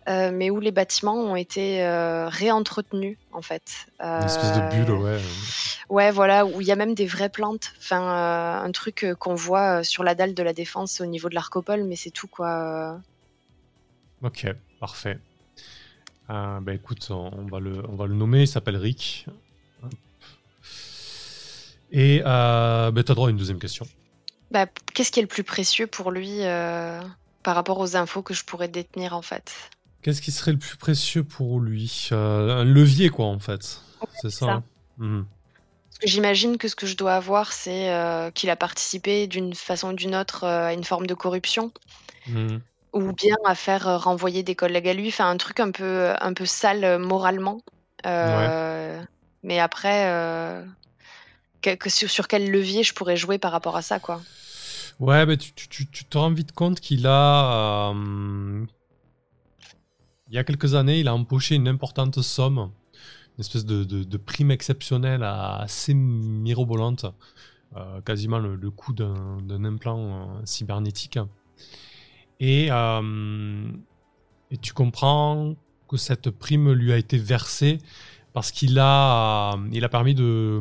mais 0.07 0.49
où 0.49 0.59
les 0.59 0.71
bâtiments 0.71 1.15
ont 1.15 1.35
été 1.35 1.85
réentretenus 2.27 3.17
en 3.31 3.41
fait. 3.41 3.87
Une 3.99 4.23
espèce 4.25 4.53
de 4.53 4.69
bulle, 4.69 4.91
ouais. 4.91 5.21
Ouais, 5.89 6.11
voilà, 6.11 6.45
où 6.45 6.61
il 6.61 6.67
y 6.67 6.71
a 6.71 6.75
même 6.75 6.93
des 6.95 7.05
vraies 7.05 7.29
plantes. 7.29 7.71
Enfin, 7.77 8.01
un 8.63 8.71
truc 8.71 9.05
qu'on 9.19 9.35
voit 9.35 9.83
sur 9.83 10.03
la 10.03 10.15
dalle 10.15 10.33
de 10.33 10.43
la 10.43 10.53
Défense 10.53 11.01
au 11.01 11.05
niveau 11.05 11.29
de 11.29 11.35
l'Arcopole, 11.35 11.83
mais 11.83 11.95
c'est 11.95 12.11
tout 12.11 12.27
quoi. 12.27 12.99
Ok, 14.21 14.47
parfait. 14.79 15.19
Euh, 16.29 16.59
bah 16.61 16.73
écoute, 16.73 17.07
on, 17.09 17.31
on 17.33 17.45
va 17.45 17.59
le, 17.59 17.83
on 17.89 17.95
va 17.95 18.07
le 18.07 18.13
nommer, 18.13 18.41
il 18.41 18.47
s'appelle 18.47 18.77
Rick. 18.77 19.25
Et 21.93 22.21
euh, 22.25 22.91
bah, 22.91 23.03
t'as 23.03 23.13
droit 23.13 23.27
à 23.27 23.31
une 23.31 23.37
deuxième 23.37 23.59
question. 23.59 23.85
Bah, 24.51 24.65
qu'est-ce 24.93 25.11
qui 25.11 25.19
est 25.19 25.23
le 25.23 25.27
plus 25.27 25.43
précieux 25.43 25.87
pour 25.87 26.11
lui 26.11 26.39
euh, 26.41 26.99
par 27.43 27.55
rapport 27.55 27.79
aux 27.79 27.95
infos 27.95 28.21
que 28.23 28.33
je 28.33 28.43
pourrais 28.43 28.67
détenir 28.67 29.15
en 29.15 29.21
fait? 29.21 29.53
Qu'est-ce 30.01 30.21
qui 30.21 30.31
serait 30.31 30.51
le 30.51 30.57
plus 30.57 30.75
précieux 30.75 31.23
pour 31.23 31.59
lui? 31.59 32.09
Euh, 32.11 32.57
Un 32.61 32.63
levier, 32.65 33.09
quoi, 33.09 33.27
en 33.27 33.39
fait. 33.39 33.79
c'est 34.21 34.29
ça, 34.31 34.45
ça. 34.45 34.51
hein 34.51 34.63
Mhm. 34.97 35.25
J'imagine 36.03 36.57
que 36.57 36.67
ce 36.67 36.75
que 36.75 36.85
je 36.85 36.97
dois 36.97 37.13
avoir, 37.15 37.53
c'est 37.53 37.89
euh, 37.93 38.29
qu'il 38.31 38.49
a 38.49 38.55
participé 38.55 39.25
d'une 39.27 39.53
façon 39.55 39.91
ou 39.91 39.93
d'une 39.93 40.15
autre 40.15 40.43
à 40.43 40.73
une 40.73 40.83
forme 40.83 41.07
de 41.07 41.13
corruption, 41.13 41.71
Mhm. 42.27 42.59
ou 42.93 43.13
bien 43.13 43.35
à 43.45 43.55
faire 43.55 44.01
renvoyer 44.03 44.43
des 44.43 44.55
collègues 44.55 44.87
à 44.89 44.93
lui, 44.93 45.07
enfin 45.07 45.29
un 45.29 45.37
truc 45.37 45.59
un 45.59 45.71
peu, 45.71 46.13
un 46.19 46.33
peu 46.33 46.45
sale 46.45 46.99
moralement. 46.99 47.61
Euh, 48.05 49.01
Mais 49.43 49.59
après, 49.59 50.07
euh, 50.07 50.63
que- 51.63 51.89
sur, 51.89 52.09
sur 52.09 52.27
quel 52.27 52.49
levier 52.51 52.83
je 52.83 52.93
pourrais 52.93 53.17
jouer 53.17 53.37
par 53.37 53.51
rapport 53.51 53.75
à 53.75 53.81
ça, 53.81 53.99
quoi. 53.99 54.21
Ouais, 54.99 55.25
mais 55.25 55.37
tu, 55.37 55.53
tu- 55.53 55.87
tu- 55.87 56.05
te 56.05 56.17
rends 56.17 56.31
vite 56.31 56.51
compte 56.51 56.79
qu'il 56.79 57.07
a. 57.07 57.91
euh, 57.91 58.65
il 60.29 60.35
y 60.35 60.37
a 60.37 60.43
quelques 60.43 60.75
années, 60.75 60.99
il 60.99 61.07
a 61.07 61.13
empoché 61.15 61.55
une 61.55 61.67
importante 61.67 62.21
somme, 62.21 62.71
une 63.37 63.39
espèce 63.41 63.65
de, 63.65 63.83
de- 63.83 64.03
prime 64.17 64.51
exceptionnelle 64.51 65.23
assez 65.23 65.93
mirobolante, 65.93 67.05
euh, 67.75 68.01
quasiment 68.01 68.39
le, 68.39 68.55
coût 68.71 68.93
d'un 68.93 69.63
implant 69.65 69.99
euh, 69.99 70.41
cybernétique. 70.45 71.19
Et, 72.39 72.67
et 74.51 74.57
tu 74.57 74.73
comprends 74.73 75.55
que 75.87 75.97
cette 75.97 76.29
prime 76.29 76.71
lui 76.73 76.91
a 76.91 76.97
été 76.97 77.17
versée 77.17 77.77
parce 78.33 78.51
qu'il 78.51 78.79
a, 78.79 79.55
il 79.71 79.85
a 79.85 79.89
permis 79.89 80.15
de, 80.15 80.59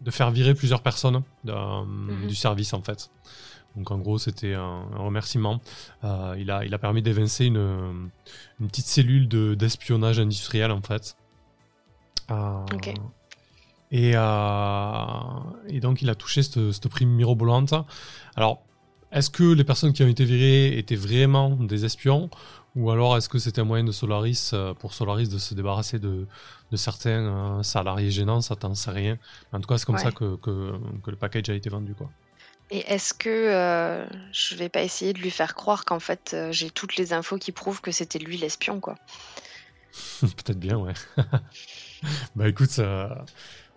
de 0.00 0.10
faire 0.10 0.30
virer 0.30 0.54
plusieurs 0.54 0.82
personnes 0.82 1.22
Mhm. 1.44 2.26
du 2.28 2.34
service 2.34 2.72
en 2.72 2.82
fait. 2.82 3.10
Donc 3.76 3.90
en 3.90 3.98
gros 3.98 4.18
c'était 4.18 4.54
un, 4.54 4.86
un 4.94 4.98
remerciement. 4.98 5.60
Euh, 6.04 6.34
il, 6.38 6.50
a, 6.50 6.64
il 6.64 6.72
a 6.74 6.78
permis 6.78 7.02
d'évincer 7.02 7.46
une, 7.46 8.10
une 8.60 8.66
petite 8.68 8.86
cellule 8.86 9.28
de- 9.28 9.54
d'espionnage 9.54 10.18
industriel 10.18 10.70
en 10.72 10.80
fait. 10.82 11.16
Euh, 12.30 12.64
Ok. 12.74 12.88
et, 13.90 14.12
euh, 14.14 15.02
et 15.68 15.80
donc 15.80 16.02
il 16.02 16.10
a 16.10 16.14
touché 16.14 16.42
cette, 16.42 16.72
cette 16.72 16.88
prime 16.88 17.10
mirobolante. 17.10 17.74
Alors 18.36 18.62
est-ce 19.12 19.30
que 19.30 19.44
les 19.54 19.64
personnes 19.64 19.92
qui 19.92 20.02
ont 20.02 20.08
été 20.08 20.24
virées 20.24 20.76
étaient 20.78 20.96
vraiment 20.96 21.50
des 21.50 21.84
espions 21.84 22.28
ou 22.78 22.90
alors 22.90 23.16
est-ce 23.16 23.28
que 23.28 23.38
c'était 23.38 23.60
un 23.60 23.64
moyen 23.64 23.84
de 23.84 23.92
Solaris 23.92 24.50
euh, 24.54 24.74
pour 24.74 24.92
Solaris 24.94 25.28
de 25.28 25.38
se 25.38 25.54
débarrasser 25.54 25.98
de, 25.98 26.26
de 26.70 26.76
certains 26.76 27.58
euh, 27.58 27.62
salariés 27.62 28.10
gênants 28.10 28.40
Ça 28.40 28.56
t'en 28.56 28.74
sais 28.74 28.90
rien. 28.90 29.18
En 29.52 29.60
tout 29.60 29.66
cas 29.68 29.78
c'est 29.78 29.86
comme 29.86 29.96
Ouais. 29.96 30.02
ça 30.02 30.12
que, 30.12 30.36
que, 30.36 30.72
que 31.02 31.10
le 31.10 31.16
package 31.16 31.48
a 31.50 31.54
été 31.54 31.68
vendu 31.70 31.94
quoi. 31.94 32.10
Et 32.70 32.80
est-ce 32.92 33.14
que 33.14 33.28
euh, 33.30 34.06
je 34.32 34.54
vais 34.54 34.68
pas 34.68 34.82
essayer 34.82 35.12
de 35.14 35.18
lui 35.20 35.30
faire 35.30 35.54
croire 35.54 35.84
qu'en 35.86 36.00
fait 36.00 36.32
euh, 36.34 36.52
j'ai 36.52 36.70
toutes 36.70 36.96
les 36.96 37.12
infos 37.14 37.38
qui 37.38 37.50
prouvent 37.52 37.80
que 37.80 37.90
c'était 37.90 38.18
lui 38.18 38.36
l'espion, 38.36 38.78
quoi. 38.80 38.94
Peut-être 40.20 40.58
bien 40.60 40.76
ouais. 40.78 40.92
bah 42.36 42.48
écoute, 42.48 42.70
ça- 42.70 43.24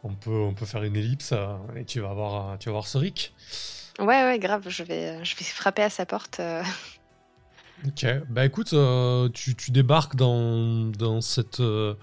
on 0.03 0.13
peut 0.15 0.31
on 0.31 0.53
peut 0.53 0.65
faire 0.65 0.83
une 0.83 0.95
ellipse 0.95 1.31
euh, 1.33 1.55
et 1.75 1.85
tu 1.85 1.99
vas 2.01 2.13
voir 2.13 2.57
tu 2.59 2.69
vas 2.69 2.73
voir 2.73 2.87
ce 2.87 2.97
Rick. 2.97 3.33
Ouais, 3.99 4.23
ouais, 4.23 4.39
grave, 4.39 4.67
je 4.67 4.83
vais, 4.83 5.23
je 5.23 5.35
vais 5.35 5.45
frapper 5.45 5.83
à 5.83 5.89
sa 5.89 6.05
porte. 6.05 6.39
euh. 6.39 6.63
Ok, 7.87 8.05
bah 8.29 8.45
écoute, 8.45 8.73
euh, 8.73 9.27
tu, 9.29 9.55
tu 9.55 9.71
débarques 9.71 10.15
dans, 10.15 10.85
dans, 10.91 11.19
cette, 11.21 11.61
euh, 11.61 11.95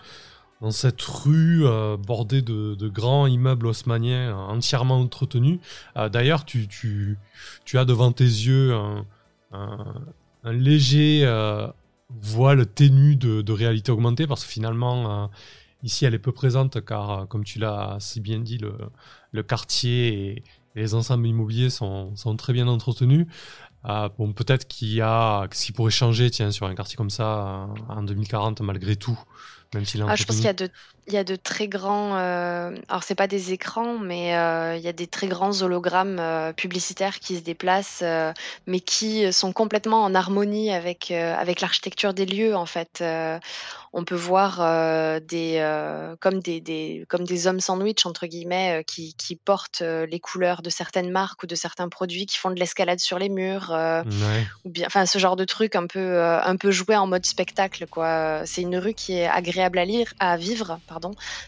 dans 0.60 0.72
cette 0.72 1.00
rue 1.02 1.64
euh, 1.66 1.96
bordée 1.96 2.42
de, 2.42 2.74
de 2.74 2.88
grands 2.88 3.26
immeubles 3.28 3.66
haussmanniens 3.66 4.36
entièrement 4.36 5.00
entretenus. 5.00 5.60
D'ailleurs, 6.12 6.44
tu, 6.44 6.68
tu, 6.68 7.18
tu 7.64 7.78
as 7.78 7.84
devant 7.84 8.12
tes 8.12 8.24
yeux 8.24 8.74
un, 8.74 9.06
un- 9.52 9.94
léger 10.52 11.24
voile 12.10 12.66
ténu 12.66 13.16
de, 13.16 13.52
réalité 13.52 13.92
augmentée 13.92 14.26
parce 14.26 14.44
que 14.44 14.50
finalement, 14.50 15.30
ici, 15.82 16.04
elle 16.06 16.14
est 16.14 16.18
peu 16.18 16.32
présente 16.32 16.84
car, 16.84 17.28
comme 17.28 17.44
tu 17.44 17.58
l'as 17.58 17.96
si 18.00 18.20
bien 18.20 18.40
dit, 18.40 18.58
le, 18.58 18.74
le 19.32 19.42
quartier 19.42 20.08
et, 20.08 20.44
et 20.76 20.80
les 20.80 20.94
ensembles 20.94 21.26
immobiliers 21.26 21.70
sont, 21.70 22.14
sont 22.16 22.36
très 22.36 22.52
bien 22.52 22.68
entretenus. 22.68 23.26
Euh, 23.88 24.08
bon, 24.18 24.32
peut-être 24.34 24.66
qu'il 24.68 24.88
y 24.92 25.00
a 25.00 25.48
ce 25.52 25.64
qui 25.66 25.72
pourrait 25.72 25.90
changer, 25.90 26.30
tiens, 26.30 26.50
sur 26.50 26.66
un 26.66 26.74
quartier 26.74 26.96
comme 26.96 27.10
ça 27.10 27.68
en 27.88 28.02
2040, 28.02 28.60
malgré 28.60 28.96
tout, 28.96 29.18
même 29.72 29.84
s'il 29.86 30.02
Ah, 30.06 30.16
je 30.16 30.24
pense 30.24 30.36
entretenu. 30.36 30.36
qu'il 30.36 30.44
y 30.46 30.48
a 30.48 30.52
de, 30.54 30.70
il 31.08 31.14
y 31.14 31.16
a 31.16 31.24
de 31.24 31.36
très 31.36 31.68
grands. 31.68 32.16
euh, 32.16 32.76
Alors, 32.88 33.02
c'est 33.02 33.14
pas 33.14 33.26
des 33.26 33.52
écrans, 33.52 33.98
mais 33.98 34.36
euh, 34.36 34.76
il 34.76 34.82
y 34.82 34.88
a 34.88 34.92
des 34.92 35.06
très 35.06 35.26
grands 35.26 35.62
hologrammes 35.62 36.18
euh, 36.20 36.52
publicitaires 36.52 37.18
qui 37.18 37.36
se 37.36 37.40
déplacent, 37.40 38.00
euh, 38.02 38.32
mais 38.66 38.80
qui 38.80 39.32
sont 39.32 39.52
complètement 39.52 40.04
en 40.04 40.14
harmonie 40.14 40.70
avec, 40.70 41.10
avec 41.10 41.60
l'architecture 41.60 42.12
des 42.12 42.26
lieux, 42.26 42.54
en 42.54 42.66
fait. 42.66 43.02
On 43.94 44.04
peut 44.04 44.14
voir 44.14 44.58
des, 45.22 46.16
comme, 46.20 46.40
des, 46.40 46.60
des, 46.60 47.06
comme 47.08 47.24
des 47.24 47.46
hommes 47.46 47.60
sandwich, 47.60 48.04
entre 48.04 48.26
guillemets, 48.26 48.84
qui, 48.86 49.14
qui 49.14 49.34
portent 49.34 49.80
les 49.80 50.20
couleurs 50.20 50.60
de 50.60 50.68
certaines 50.68 51.10
marques 51.10 51.42
ou 51.42 51.46
de 51.46 51.54
certains 51.54 51.88
produits, 51.88 52.26
qui 52.26 52.36
font 52.36 52.50
de 52.50 52.60
l'escalade 52.60 53.00
sur 53.00 53.18
les 53.18 53.30
murs. 53.30 53.70
Ouais. 53.70 54.46
ou 54.64 54.70
bien, 54.70 54.86
enfin, 54.86 55.06
ce 55.06 55.18
genre 55.18 55.36
de 55.36 55.44
truc 55.44 55.74
un 55.74 55.86
peu, 55.86 56.22
un 56.22 56.56
peu 56.56 56.70
joué 56.70 56.96
en 56.96 57.06
mode 57.06 57.24
spectacle, 57.24 57.86
quoi. 57.86 58.42
C'est 58.44 58.60
une 58.60 58.76
rue 58.76 58.94
qui 58.94 59.14
est 59.14 59.26
agréable 59.26 59.78
à 59.78 59.86
lire, 59.86 60.12
à 60.18 60.36
vivre, 60.36 60.78
pardon, 60.86 60.97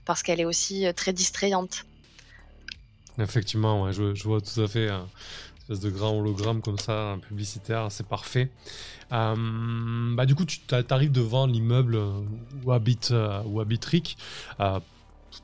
parce 0.05 0.23
qu'elle 0.23 0.41
est 0.41 0.45
aussi 0.45 0.87
euh, 0.87 0.93
très 0.93 1.13
distrayante. 1.13 1.85
Effectivement, 3.19 3.91
je, 3.93 4.23
vois 4.25 4.41
tout 4.41 4.61
à 4.61 4.69
fait 4.69 4.89
un 4.89 5.07
espèce 5.61 5.81
de 5.81 5.91
grand 5.91 6.19
hologramme 6.19 6.63
comme 6.63 6.79
ça, 6.79 7.13
un 7.13 7.19
publicitaire, 7.19 7.89
c'est 7.91 8.07
parfait. 8.07 8.51
Euh, 9.13 10.15
bah, 10.15 10.27
du 10.27 10.35
coup, 10.35 10.45
tu 10.45 10.61
arrives 10.91 11.13
devant 11.13 11.47
l'immeuble 11.47 11.99
où 12.65 12.73
habite, 12.73 13.11
euh, 13.11 13.43
où 13.45 13.61
habite 13.61 13.85
Rick. 13.85 14.17
Euh, 14.61 14.81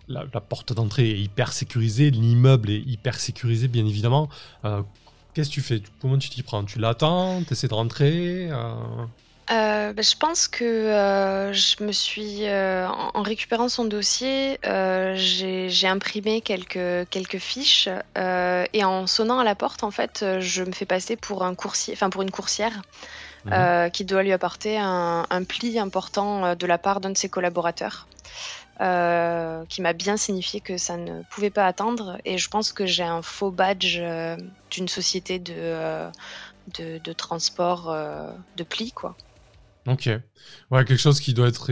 la, 0.08 0.25
porte 0.40 0.72
d'entrée 0.72 1.10
est 1.10 1.18
hyper 1.18 1.52
sécurisée, 1.52 2.10
l'immeuble 2.10 2.70
est 2.70 2.80
hyper 2.80 3.18
sécurisé, 3.18 3.68
bien 3.68 3.86
évidemment. 3.86 4.28
Euh, 4.64 4.82
qu'est-ce 5.34 5.48
que 5.48 5.54
tu 5.54 5.60
fais? 5.60 5.82
Comment 6.00 6.18
tu 6.18 6.28
t'y 6.28 6.42
prends? 6.42 6.64
Tu 6.64 6.78
l'attends? 6.78 7.42
Tu 7.44 7.52
essaies 7.52 7.68
de 7.68 7.75
rentrer? 7.75 8.48
Bah, 9.49 10.03
je 10.03 10.17
pense 10.17 10.49
que 10.49 11.50
je 11.53 11.85
me 11.85 11.93
suis, 11.93 12.49
en, 12.49 13.23
récupérant 13.23 13.69
son 13.69 13.85
dossier, 13.85 14.59
j'ai 15.15 15.88
imprimé 15.88 16.41
quelques, 16.41 17.09
quelques 17.11 17.38
fiches 17.38 17.88
et 18.17 18.85
en 18.85 19.07
sonnant 19.07 19.38
à 19.38 19.45
la 19.45 19.55
porte, 19.55 19.85
en 19.85 19.91
fait, 19.91 20.25
je 20.41 20.62
me 20.62 20.73
fais 20.73 20.87
passer 20.87 21.17
pour 21.17 21.45
un 21.45 21.55
coursier, 21.55 21.95
enfin 21.95 22.11
pour 22.11 22.23
une 22.23 22.31
coursière. 22.31 22.83
Mhm. 23.45 23.93
qui 23.93 24.05
doit 24.05 24.25
lui 24.25 24.33
apporter 24.33 24.76
un, 24.76 25.25
un 25.31 25.45
pli 25.45 25.79
important 25.79 26.57
de 26.57 26.67
la 26.67 26.79
part 26.79 27.00
d'un 27.00 27.11
de 27.11 27.17
ses 27.17 27.29
collaborateurs. 27.29 28.09
Euh, 28.83 29.65
qui 29.71 29.81
m'a 29.81 29.95
bien 29.95 30.19
signifié 30.19 30.61
que 30.61 30.76
ça 30.76 30.99
ne 30.99 31.23
pouvait 31.31 31.50
pas 31.50 31.67
attendre. 31.67 32.19
Et 32.26 32.37
je 32.37 32.49
pense 32.50 32.73
que 32.73 32.85
j'ai 32.85 33.05
un 33.05 33.23
faux 33.23 33.50
badge 33.50 33.99
euh, 34.00 34.37
d'une 34.71 34.87
société 34.87 35.38
de, 35.38 35.55
euh, 35.57 36.11
de, 36.75 37.12
transport 37.15 37.97
de 38.57 38.65
plis, 38.65 38.93
quoi. 38.93 39.17
Ok. 39.87 40.11
Ouais, 40.71 40.85
quelque 40.85 40.97
chose 40.97 41.21
qui 41.21 41.33
doit 41.35 41.49
être 41.49 41.71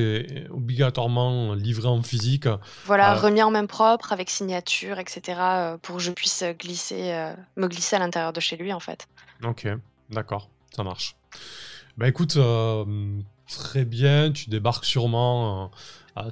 obligatoirement 0.51 1.55
livré 1.55 1.89
en 1.89 2.03
physique. 2.03 2.49
Voilà, 2.85 3.15
remis 3.15 3.43
en 3.43 3.51
main 3.51 3.67
propre, 3.67 4.13
avec 4.13 4.31
signature, 4.31 4.99
etc., 4.99 5.77
pour 5.83 5.97
que 5.97 6.03
je 6.03 6.11
puisse 6.11 6.45
glisser, 6.59 7.33
me 7.57 7.67
glisser 7.67 7.97
à 7.97 7.99
l'intérieur 7.99 8.33
de 8.33 8.41
chez 8.41 8.57
lui, 8.57 8.73
en 8.73 8.81
fait. 8.81 9.09
Ok, 9.43 9.67
d'accord, 10.11 10.49
ça 10.75 10.83
marche. 10.85 11.17
Bah 11.97 12.09
écoute, 12.09 12.39
très 13.49 13.85
bien, 13.85 14.33
tu 14.33 14.49
débarques 14.49 14.85
sûrement 14.85 15.71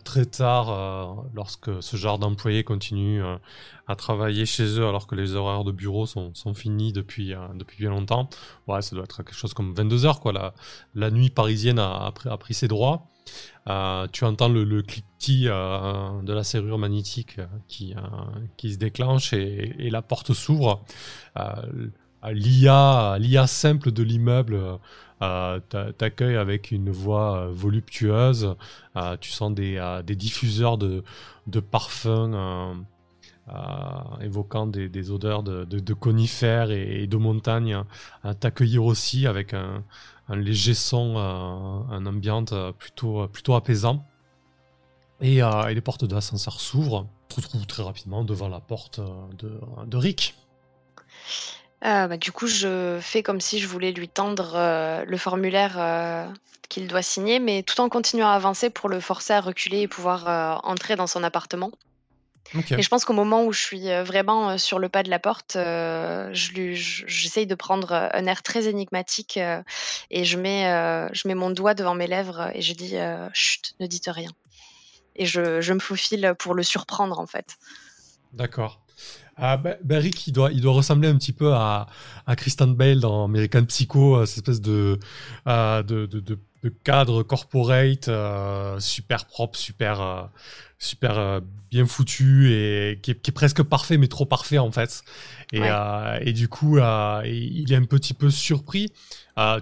très 0.05 0.27
tard 0.27 0.71
euh, 0.71 1.29
lorsque 1.35 1.83
ce 1.83 1.97
genre 1.97 2.19
d'employés 2.19 2.63
continue 2.63 3.23
euh, 3.23 3.37
à 3.89 3.97
travailler 3.97 4.47
chez 4.47 4.79
eux 4.79 4.87
alors 4.87 5.07
que 5.07 5.15
les 5.17 5.35
horaires 5.35 5.65
de 5.65 5.73
bureau 5.73 6.07
sont, 6.07 6.33
sont 6.35 6.55
finis 6.55 6.93
depuis, 6.93 7.35
euh, 7.35 7.39
depuis 7.55 7.79
bien 7.79 7.91
longtemps. 7.91 8.29
Ouais, 8.69 8.81
ça 8.81 8.95
doit 8.95 9.05
être 9.05 9.25
quelque 9.25 9.35
chose 9.35 9.55
comme 9.55 9.75
22 9.75 10.07
heures, 10.07 10.21
quoi. 10.21 10.55
La, 10.95 11.11
nuit 11.11 11.31
parisienne 11.31 11.81
a, 11.81 12.13
pris 12.13 12.55
ses 12.55 12.69
droits. 12.69 13.09
tu 14.13 14.25
entends 14.25 14.49
le, 14.49 14.65
le 14.65 14.83
cliquetis 14.83 15.45
de 15.45 16.33
la 16.33 16.45
serrure 16.45 16.79
magnétique 16.79 17.41
qui, 17.67 17.95
qui 18.57 18.73
se 18.73 18.79
déclenche 18.79 19.33
et, 19.33 19.75
et 19.79 19.91
la 19.91 20.03
porte 20.03 20.33
s'ouvre. 20.33 20.85
L'IA, 22.31 23.17
l'IA 23.19 23.47
simple 23.49 23.91
de 23.91 24.03
l'immeuble 24.05 24.79
euh, 25.23 25.61
t'accueilles 25.97 26.37
avec 26.37 26.73
une 26.73 26.91
voix 26.91 27.37
euh, 27.37 27.53
voluptueuse, 27.53 28.57
euh, 28.97 29.17
tu 29.21 29.31
sens 29.31 29.55
des, 29.55 30.03
diffuseurs 30.17 30.79
de, 30.79 31.05
parfums 31.61 32.85
évoquant 34.21 34.67
des, 34.67 35.11
odeurs 35.11 35.45
de, 35.45 35.95
conifères 35.95 36.71
et, 36.73 37.07
de 37.07 37.17
montagnes, 37.17 37.85
t'accueillir 38.41 38.85
aussi 38.85 39.27
avec 39.27 39.55
un, 39.55 39.85
léger 40.29 40.75
son, 40.75 41.17
un 41.17 42.07
ambiance 42.07 42.55
plutôt, 42.79 43.55
apaisant. 43.55 44.05
Et, 45.21 45.41
les 45.41 45.81
portes 45.81 46.05
de 46.05 46.15
l'ascenseur 46.15 46.61
s'ouvrent. 46.61 47.07
Tu 47.29 47.37
te 47.37 47.41
retrouves 47.43 47.67
très 47.67 47.83
rapidement 47.85 48.25
devant 48.25 48.49
la 48.49 48.61
porte 48.61 49.01
de 49.39 49.97
Rick. 49.97 50.35
Euh, 51.85 52.07
bah, 52.07 52.17
du 52.17 52.31
coup, 52.31 52.47
je 52.47 52.99
fais 53.01 53.23
comme 53.23 53.41
si 53.41 53.59
je 53.59 53.67
voulais 53.67 53.93
lui 53.93 54.09
tendre 54.09 54.53
euh, 54.55 55.05
le 55.05 55.17
formulaire 55.17 55.75
euh, 55.79 56.27
qu'il 56.69 56.87
doit 56.87 57.03
signer, 57.03 57.41
mais 57.41 57.63
tout 57.63 57.81
en 57.81 57.89
continuant 57.89 58.29
à 58.29 58.35
avancer 58.35 58.71
pour 58.71 58.89
le 58.89 59.01
forcer 59.01 59.33
à 59.33 59.41
reculer 59.41 59.81
et 59.81 59.89
pouvoir 59.89 60.65
entrer 60.65 60.97
dans 60.97 61.07
son 61.07 61.23
appartement. 61.25 61.71
Et 62.55 62.83
je 62.83 62.89
pense 62.89 63.07
qu'au 63.07 63.15
moment 63.15 63.45
où 63.45 63.53
je 63.53 63.61
suis 63.61 63.87
vraiment 64.03 64.59
sur 64.59 64.79
le 64.79 64.91
pas 64.91 65.03
de 65.03 65.11
la 65.11 65.19
porte, 65.19 65.57
j'essaye 66.33 67.47
de 67.47 67.55
prendre 67.55 67.93
un 67.93 68.27
air 68.27 68.43
très 68.43 68.69
énigmatique 68.69 69.39
et 70.11 70.25
je 70.25 70.39
mets, 70.39 70.65
je 71.13 71.29
mets 71.29 71.35
mon 71.35 71.51
doigt 71.51 71.75
devant 71.75 71.95
mes 71.95 72.07
lèvres 72.07 72.51
et 72.55 72.61
je 72.61 72.75
dis 72.75 72.97
Chut, 73.33 73.75
ne 73.81 73.87
dites 73.87 74.09
rien. 74.09 74.31
Et 75.17 75.25
je, 75.25 75.61
je 75.61 75.73
me 75.73 75.81
faufile 75.81 76.35
pour 76.39 76.55
le 76.55 76.63
surprendre 76.63 77.21
en 77.21 77.27
fait. 77.27 77.57
D'accord. 78.33 78.83
Ah, 79.37 79.57
bah, 79.57 79.77
Rick, 79.91 80.27
il 80.27 80.33
doit, 80.33 80.53
il 80.53 80.61
doit 80.61 80.75
ressembler 80.75 81.09
un 81.09 81.17
petit 81.17 81.33
peu 81.33 81.53
à, 81.55 81.87
à 82.27 82.37
Christian 82.37 82.69
Bale 82.69 83.01
dans 83.01 83.25
American 83.25 83.65
Psycho, 83.65 84.17
euh, 84.17 84.27
cette 84.27 84.39
espèce 84.39 84.61
de, 84.61 84.99
euh, 85.47 85.83
de, 85.83 86.07
de, 86.07 86.21
de, 86.21 86.39
cadre 86.85 87.23
corporate 87.23 88.09
euh, 88.09 88.79
super 88.79 89.25
propre, 89.25 89.59
super, 89.59 90.31
super 90.79 91.41
bien 91.71 91.87
foutu 91.87 92.53
et 92.53 93.01
qui 93.03 93.13
est, 93.13 93.21
qui 93.21 93.31
est, 93.31 93.35
presque 93.35 93.63
parfait, 93.63 93.97
mais 93.97 94.07
trop 94.07 94.27
parfait 94.27 94.59
en 94.59 94.71
fait. 94.71 95.03
Et, 95.53 95.63
et 96.21 96.33
du 96.33 96.49
coup, 96.49 96.77
il 96.77 97.73
est 97.73 97.77
un 97.77 97.85
petit 97.85 98.15
peu 98.15 98.31
surpris. 98.31 98.93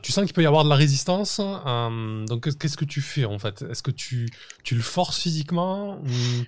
tu 0.02 0.12
sens 0.12 0.24
qu'il 0.24 0.34
peut 0.34 0.42
y 0.42 0.46
avoir 0.46 0.64
de 0.64 0.68
la 0.68 0.76
résistance. 0.76 1.38
donc, 1.38 2.54
qu'est-ce 2.58 2.76
que 2.76 2.84
tu 2.84 3.00
fais 3.00 3.24
en 3.24 3.38
fait? 3.38 3.62
Est-ce 3.62 3.82
que 3.82 3.92
tu, 3.92 4.28
tu 4.62 4.74
le 4.74 4.82
forces 4.82 5.18
physiquement 5.18 6.00
ou... 6.00 6.44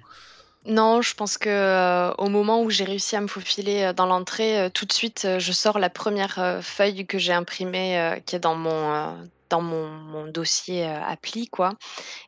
Non, 0.64 1.02
je 1.02 1.14
pense 1.14 1.38
que, 1.38 1.48
euh, 1.48 2.14
au 2.18 2.28
moment 2.28 2.62
où 2.62 2.70
j'ai 2.70 2.84
réussi 2.84 3.16
à 3.16 3.20
me 3.20 3.26
faufiler, 3.26 3.82
euh, 3.82 3.92
dans 3.92 4.06
l'entrée, 4.06 4.60
euh, 4.60 4.68
tout 4.68 4.86
de 4.86 4.92
suite, 4.92 5.26
je 5.38 5.52
sors 5.52 5.80
la 5.80 5.90
première 5.90 6.60
feuille 6.62 7.04
que 7.04 7.18
j'ai 7.18 7.32
imprimée, 7.32 8.20
qui 8.26 8.36
est 8.36 8.38
dans 8.38 8.54
mon, 8.54 9.16
dans 9.50 9.60
mon 9.60 9.88
mon 9.88 10.26
dossier, 10.26 10.84
appli 10.84 11.48
quoi 11.48 11.74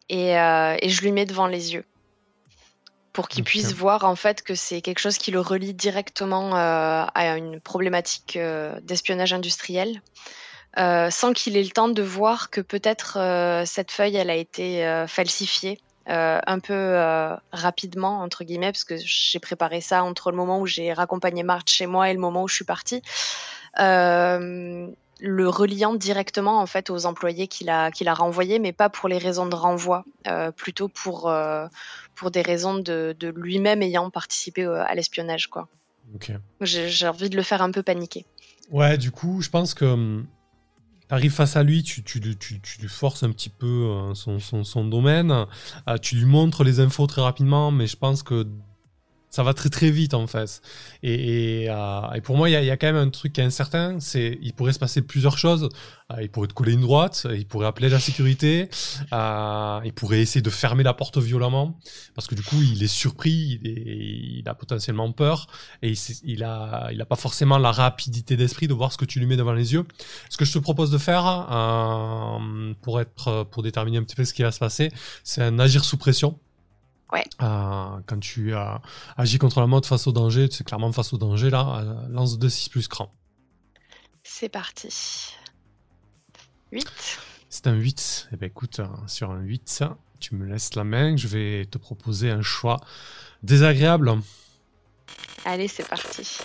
et 0.08 0.32
et 0.32 0.88
je 0.88 1.02
lui 1.02 1.12
mets 1.12 1.26
devant 1.26 1.46
les 1.46 1.74
yeux. 1.74 1.84
Pour 3.12 3.28
qu'il 3.28 3.44
puisse 3.44 3.72
voir, 3.72 4.04
en 4.04 4.16
fait, 4.16 4.42
que 4.42 4.56
c'est 4.56 4.80
quelque 4.80 4.98
chose 4.98 5.18
qui 5.18 5.30
le 5.30 5.40
relie 5.40 5.74
directement, 5.74 6.52
à 6.54 7.36
une 7.36 7.60
problématique, 7.60 8.38
d'espionnage 8.82 9.32
industriel, 9.32 10.02
sans 10.76 11.32
qu'il 11.34 11.56
ait 11.56 11.62
le 11.62 11.70
temps 11.70 11.88
de 11.88 12.02
voir 12.02 12.50
que 12.50 12.60
peut-être, 12.60 13.18
cette 13.66 13.92
feuille, 13.92 14.16
elle 14.16 14.30
a 14.30 14.36
été, 14.36 15.04
falsifiée. 15.06 15.78
Euh, 16.08 16.38
un 16.46 16.58
peu 16.58 16.74
euh, 16.74 17.34
rapidement, 17.52 18.20
entre 18.20 18.44
guillemets, 18.44 18.72
parce 18.72 18.84
que 18.84 18.96
j'ai 18.98 19.38
préparé 19.38 19.80
ça 19.80 20.04
entre 20.04 20.30
le 20.30 20.36
moment 20.36 20.60
où 20.60 20.66
j'ai 20.66 20.92
raccompagné 20.92 21.42
Marthe 21.42 21.70
chez 21.70 21.86
moi 21.86 22.10
et 22.10 22.12
le 22.12 22.20
moment 22.20 22.42
où 22.42 22.48
je 22.48 22.54
suis 22.54 22.64
partie. 22.64 23.02
Euh, 23.80 24.86
le 25.20 25.48
reliant 25.48 25.94
directement 25.94 26.60
en 26.60 26.66
fait 26.66 26.90
aux 26.90 27.06
employés 27.06 27.46
qu'il 27.46 27.70
a 27.70 27.90
qu'il 27.90 28.08
a 28.08 28.14
renvoyés, 28.14 28.58
mais 28.58 28.72
pas 28.72 28.90
pour 28.90 29.08
les 29.08 29.16
raisons 29.16 29.46
de 29.46 29.54
renvoi, 29.54 30.04
plutôt 30.56 30.88
pour 30.88 31.32
pour 32.14 32.30
des 32.30 32.42
raisons 32.42 32.74
de, 32.74 33.16
de 33.18 33.28
lui-même 33.28 33.80
ayant 33.80 34.10
participé 34.10 34.66
à 34.66 34.92
l'espionnage 34.94 35.46
quoi. 35.46 35.68
J'ai 36.60 37.08
envie 37.08 37.30
de 37.30 37.36
le 37.36 37.42
faire 37.42 37.62
un 37.62 37.70
peu 37.70 37.82
paniquer. 37.82 38.26
Ouais, 38.70 38.98
du 38.98 39.10
coup, 39.10 39.40
je 39.40 39.50
pense 39.50 39.72
que 39.72 39.84
hum, 39.84 40.26
arrives 41.10 41.32
face 41.32 41.56
à 41.56 41.62
lui, 41.62 41.82
tu, 41.82 42.02
tu, 42.02 42.20
tu, 42.36 42.60
tu, 42.60 42.88
forces 42.88 43.22
un 43.22 43.30
petit 43.30 43.50
peu 43.50 43.66
euh, 43.66 44.14
son, 44.14 44.38
son, 44.38 44.64
son 44.64 44.84
domaine, 44.84 45.46
euh, 45.88 45.98
tu 45.98 46.16
lui 46.16 46.24
montres 46.24 46.64
les 46.64 46.80
infos 46.80 47.06
très 47.06 47.22
rapidement, 47.22 47.70
mais 47.70 47.86
je 47.86 47.96
pense 47.96 48.22
que 48.22 48.46
ça 49.34 49.42
va 49.42 49.52
très 49.52 49.68
très 49.68 49.90
vite 49.90 50.14
en 50.14 50.28
fait. 50.28 50.62
Et, 51.02 51.66
euh, 51.68 52.20
pour 52.22 52.36
moi, 52.36 52.48
il 52.48 52.52
y, 52.52 52.70
a 52.70 52.76
quand 52.76 52.86
même 52.86 53.08
un 53.08 53.10
truc 53.10 53.32
qui 53.32 53.40
est 53.40 53.44
incertain, 53.44 53.98
c'est 53.98 54.38
il 54.40 54.52
pourrait 54.52 54.72
se 54.72 54.78
passer 54.78 55.02
plusieurs 55.02 55.38
choses. 55.38 55.68
Euh, 56.12 56.22
il 56.22 56.30
pourrait 56.30 56.46
te 56.46 56.52
coller 56.52 56.74
une 56.74 56.82
droite, 56.82 57.26
il 57.34 57.44
pourrait 57.44 57.66
appeler 57.66 57.88
la 57.88 57.98
sécurité, 57.98 58.68
euh, 59.12 59.80
il 59.84 59.92
pourrait 59.92 60.20
essayer 60.20 60.40
de 60.40 60.50
fermer 60.50 60.84
la 60.84 60.94
porte 60.94 61.18
violemment, 61.18 61.76
parce 62.14 62.28
que 62.28 62.36
du 62.36 62.42
coup, 62.42 62.62
il 62.62 62.80
est 62.82 62.86
surpris, 62.86 63.58
il, 63.64 64.44
a 64.46 64.54
potentiellement 64.54 65.10
peur, 65.10 65.48
et 65.82 65.90
il, 65.90 65.98
il, 66.22 66.46
il 66.92 67.02
a 67.02 67.06
pas 67.08 67.16
forcément 67.16 67.58
la 67.58 67.72
rapidité 67.72 68.36
d'esprit 68.36 68.68
de 68.68 68.74
voir 68.74 68.92
ce 68.92 68.98
que 68.98 69.04
tu 69.04 69.18
lui 69.18 69.26
mets 69.26 69.36
devant 69.36 69.54
les 69.54 69.72
yeux. 69.72 69.84
Ce 70.30 70.36
que 70.36 70.44
je 70.44 70.52
te 70.52 70.58
propose 70.58 70.92
de 70.92 70.98
faire, 70.98 71.26
euh, 71.26 72.74
pour 72.82 73.00
être, 73.00 73.44
pour 73.50 73.64
déterminer 73.64 73.98
un 73.98 74.04
petit 74.04 74.16
peu 74.16 74.24
ce 74.24 74.32
qui 74.32 74.42
va 74.42 74.52
se 74.52 74.60
passer, 74.60 74.92
c'est 75.24 75.42
un 75.42 75.58
agir 75.58 75.84
sous 75.84 75.96
pression. 75.96 76.38
Euh, 77.42 78.00
quand 78.06 78.20
tu 78.20 78.54
euh, 78.54 78.76
agis 79.16 79.38
contre 79.38 79.60
la 79.60 79.66
mode 79.66 79.86
face 79.86 80.06
au 80.06 80.12
danger, 80.12 80.48
c'est 80.50 80.64
clairement 80.64 80.92
face 80.92 81.12
au 81.12 81.18
danger 81.18 81.50
là, 81.50 81.80
euh, 81.80 82.08
lance 82.08 82.38
2 82.38 82.48
6 82.48 82.68
plus 82.68 82.88
cran. 82.88 83.12
C'est 84.22 84.48
parti. 84.48 85.34
8. 86.72 86.86
C'est 87.48 87.66
un 87.66 87.74
8. 87.74 88.30
Eh 88.32 88.36
ben 88.36 88.46
écoute, 88.46 88.80
sur 89.06 89.30
un 89.30 89.40
8, 89.40 89.84
tu 90.18 90.34
me 90.34 90.46
laisses 90.46 90.74
la 90.74 90.84
main, 90.84 91.16
je 91.16 91.28
vais 91.28 91.66
te 91.66 91.78
proposer 91.78 92.30
un 92.30 92.42
choix 92.42 92.80
désagréable. 93.42 94.12
Allez, 95.44 95.68
c'est 95.68 95.88
parti. 95.88 96.38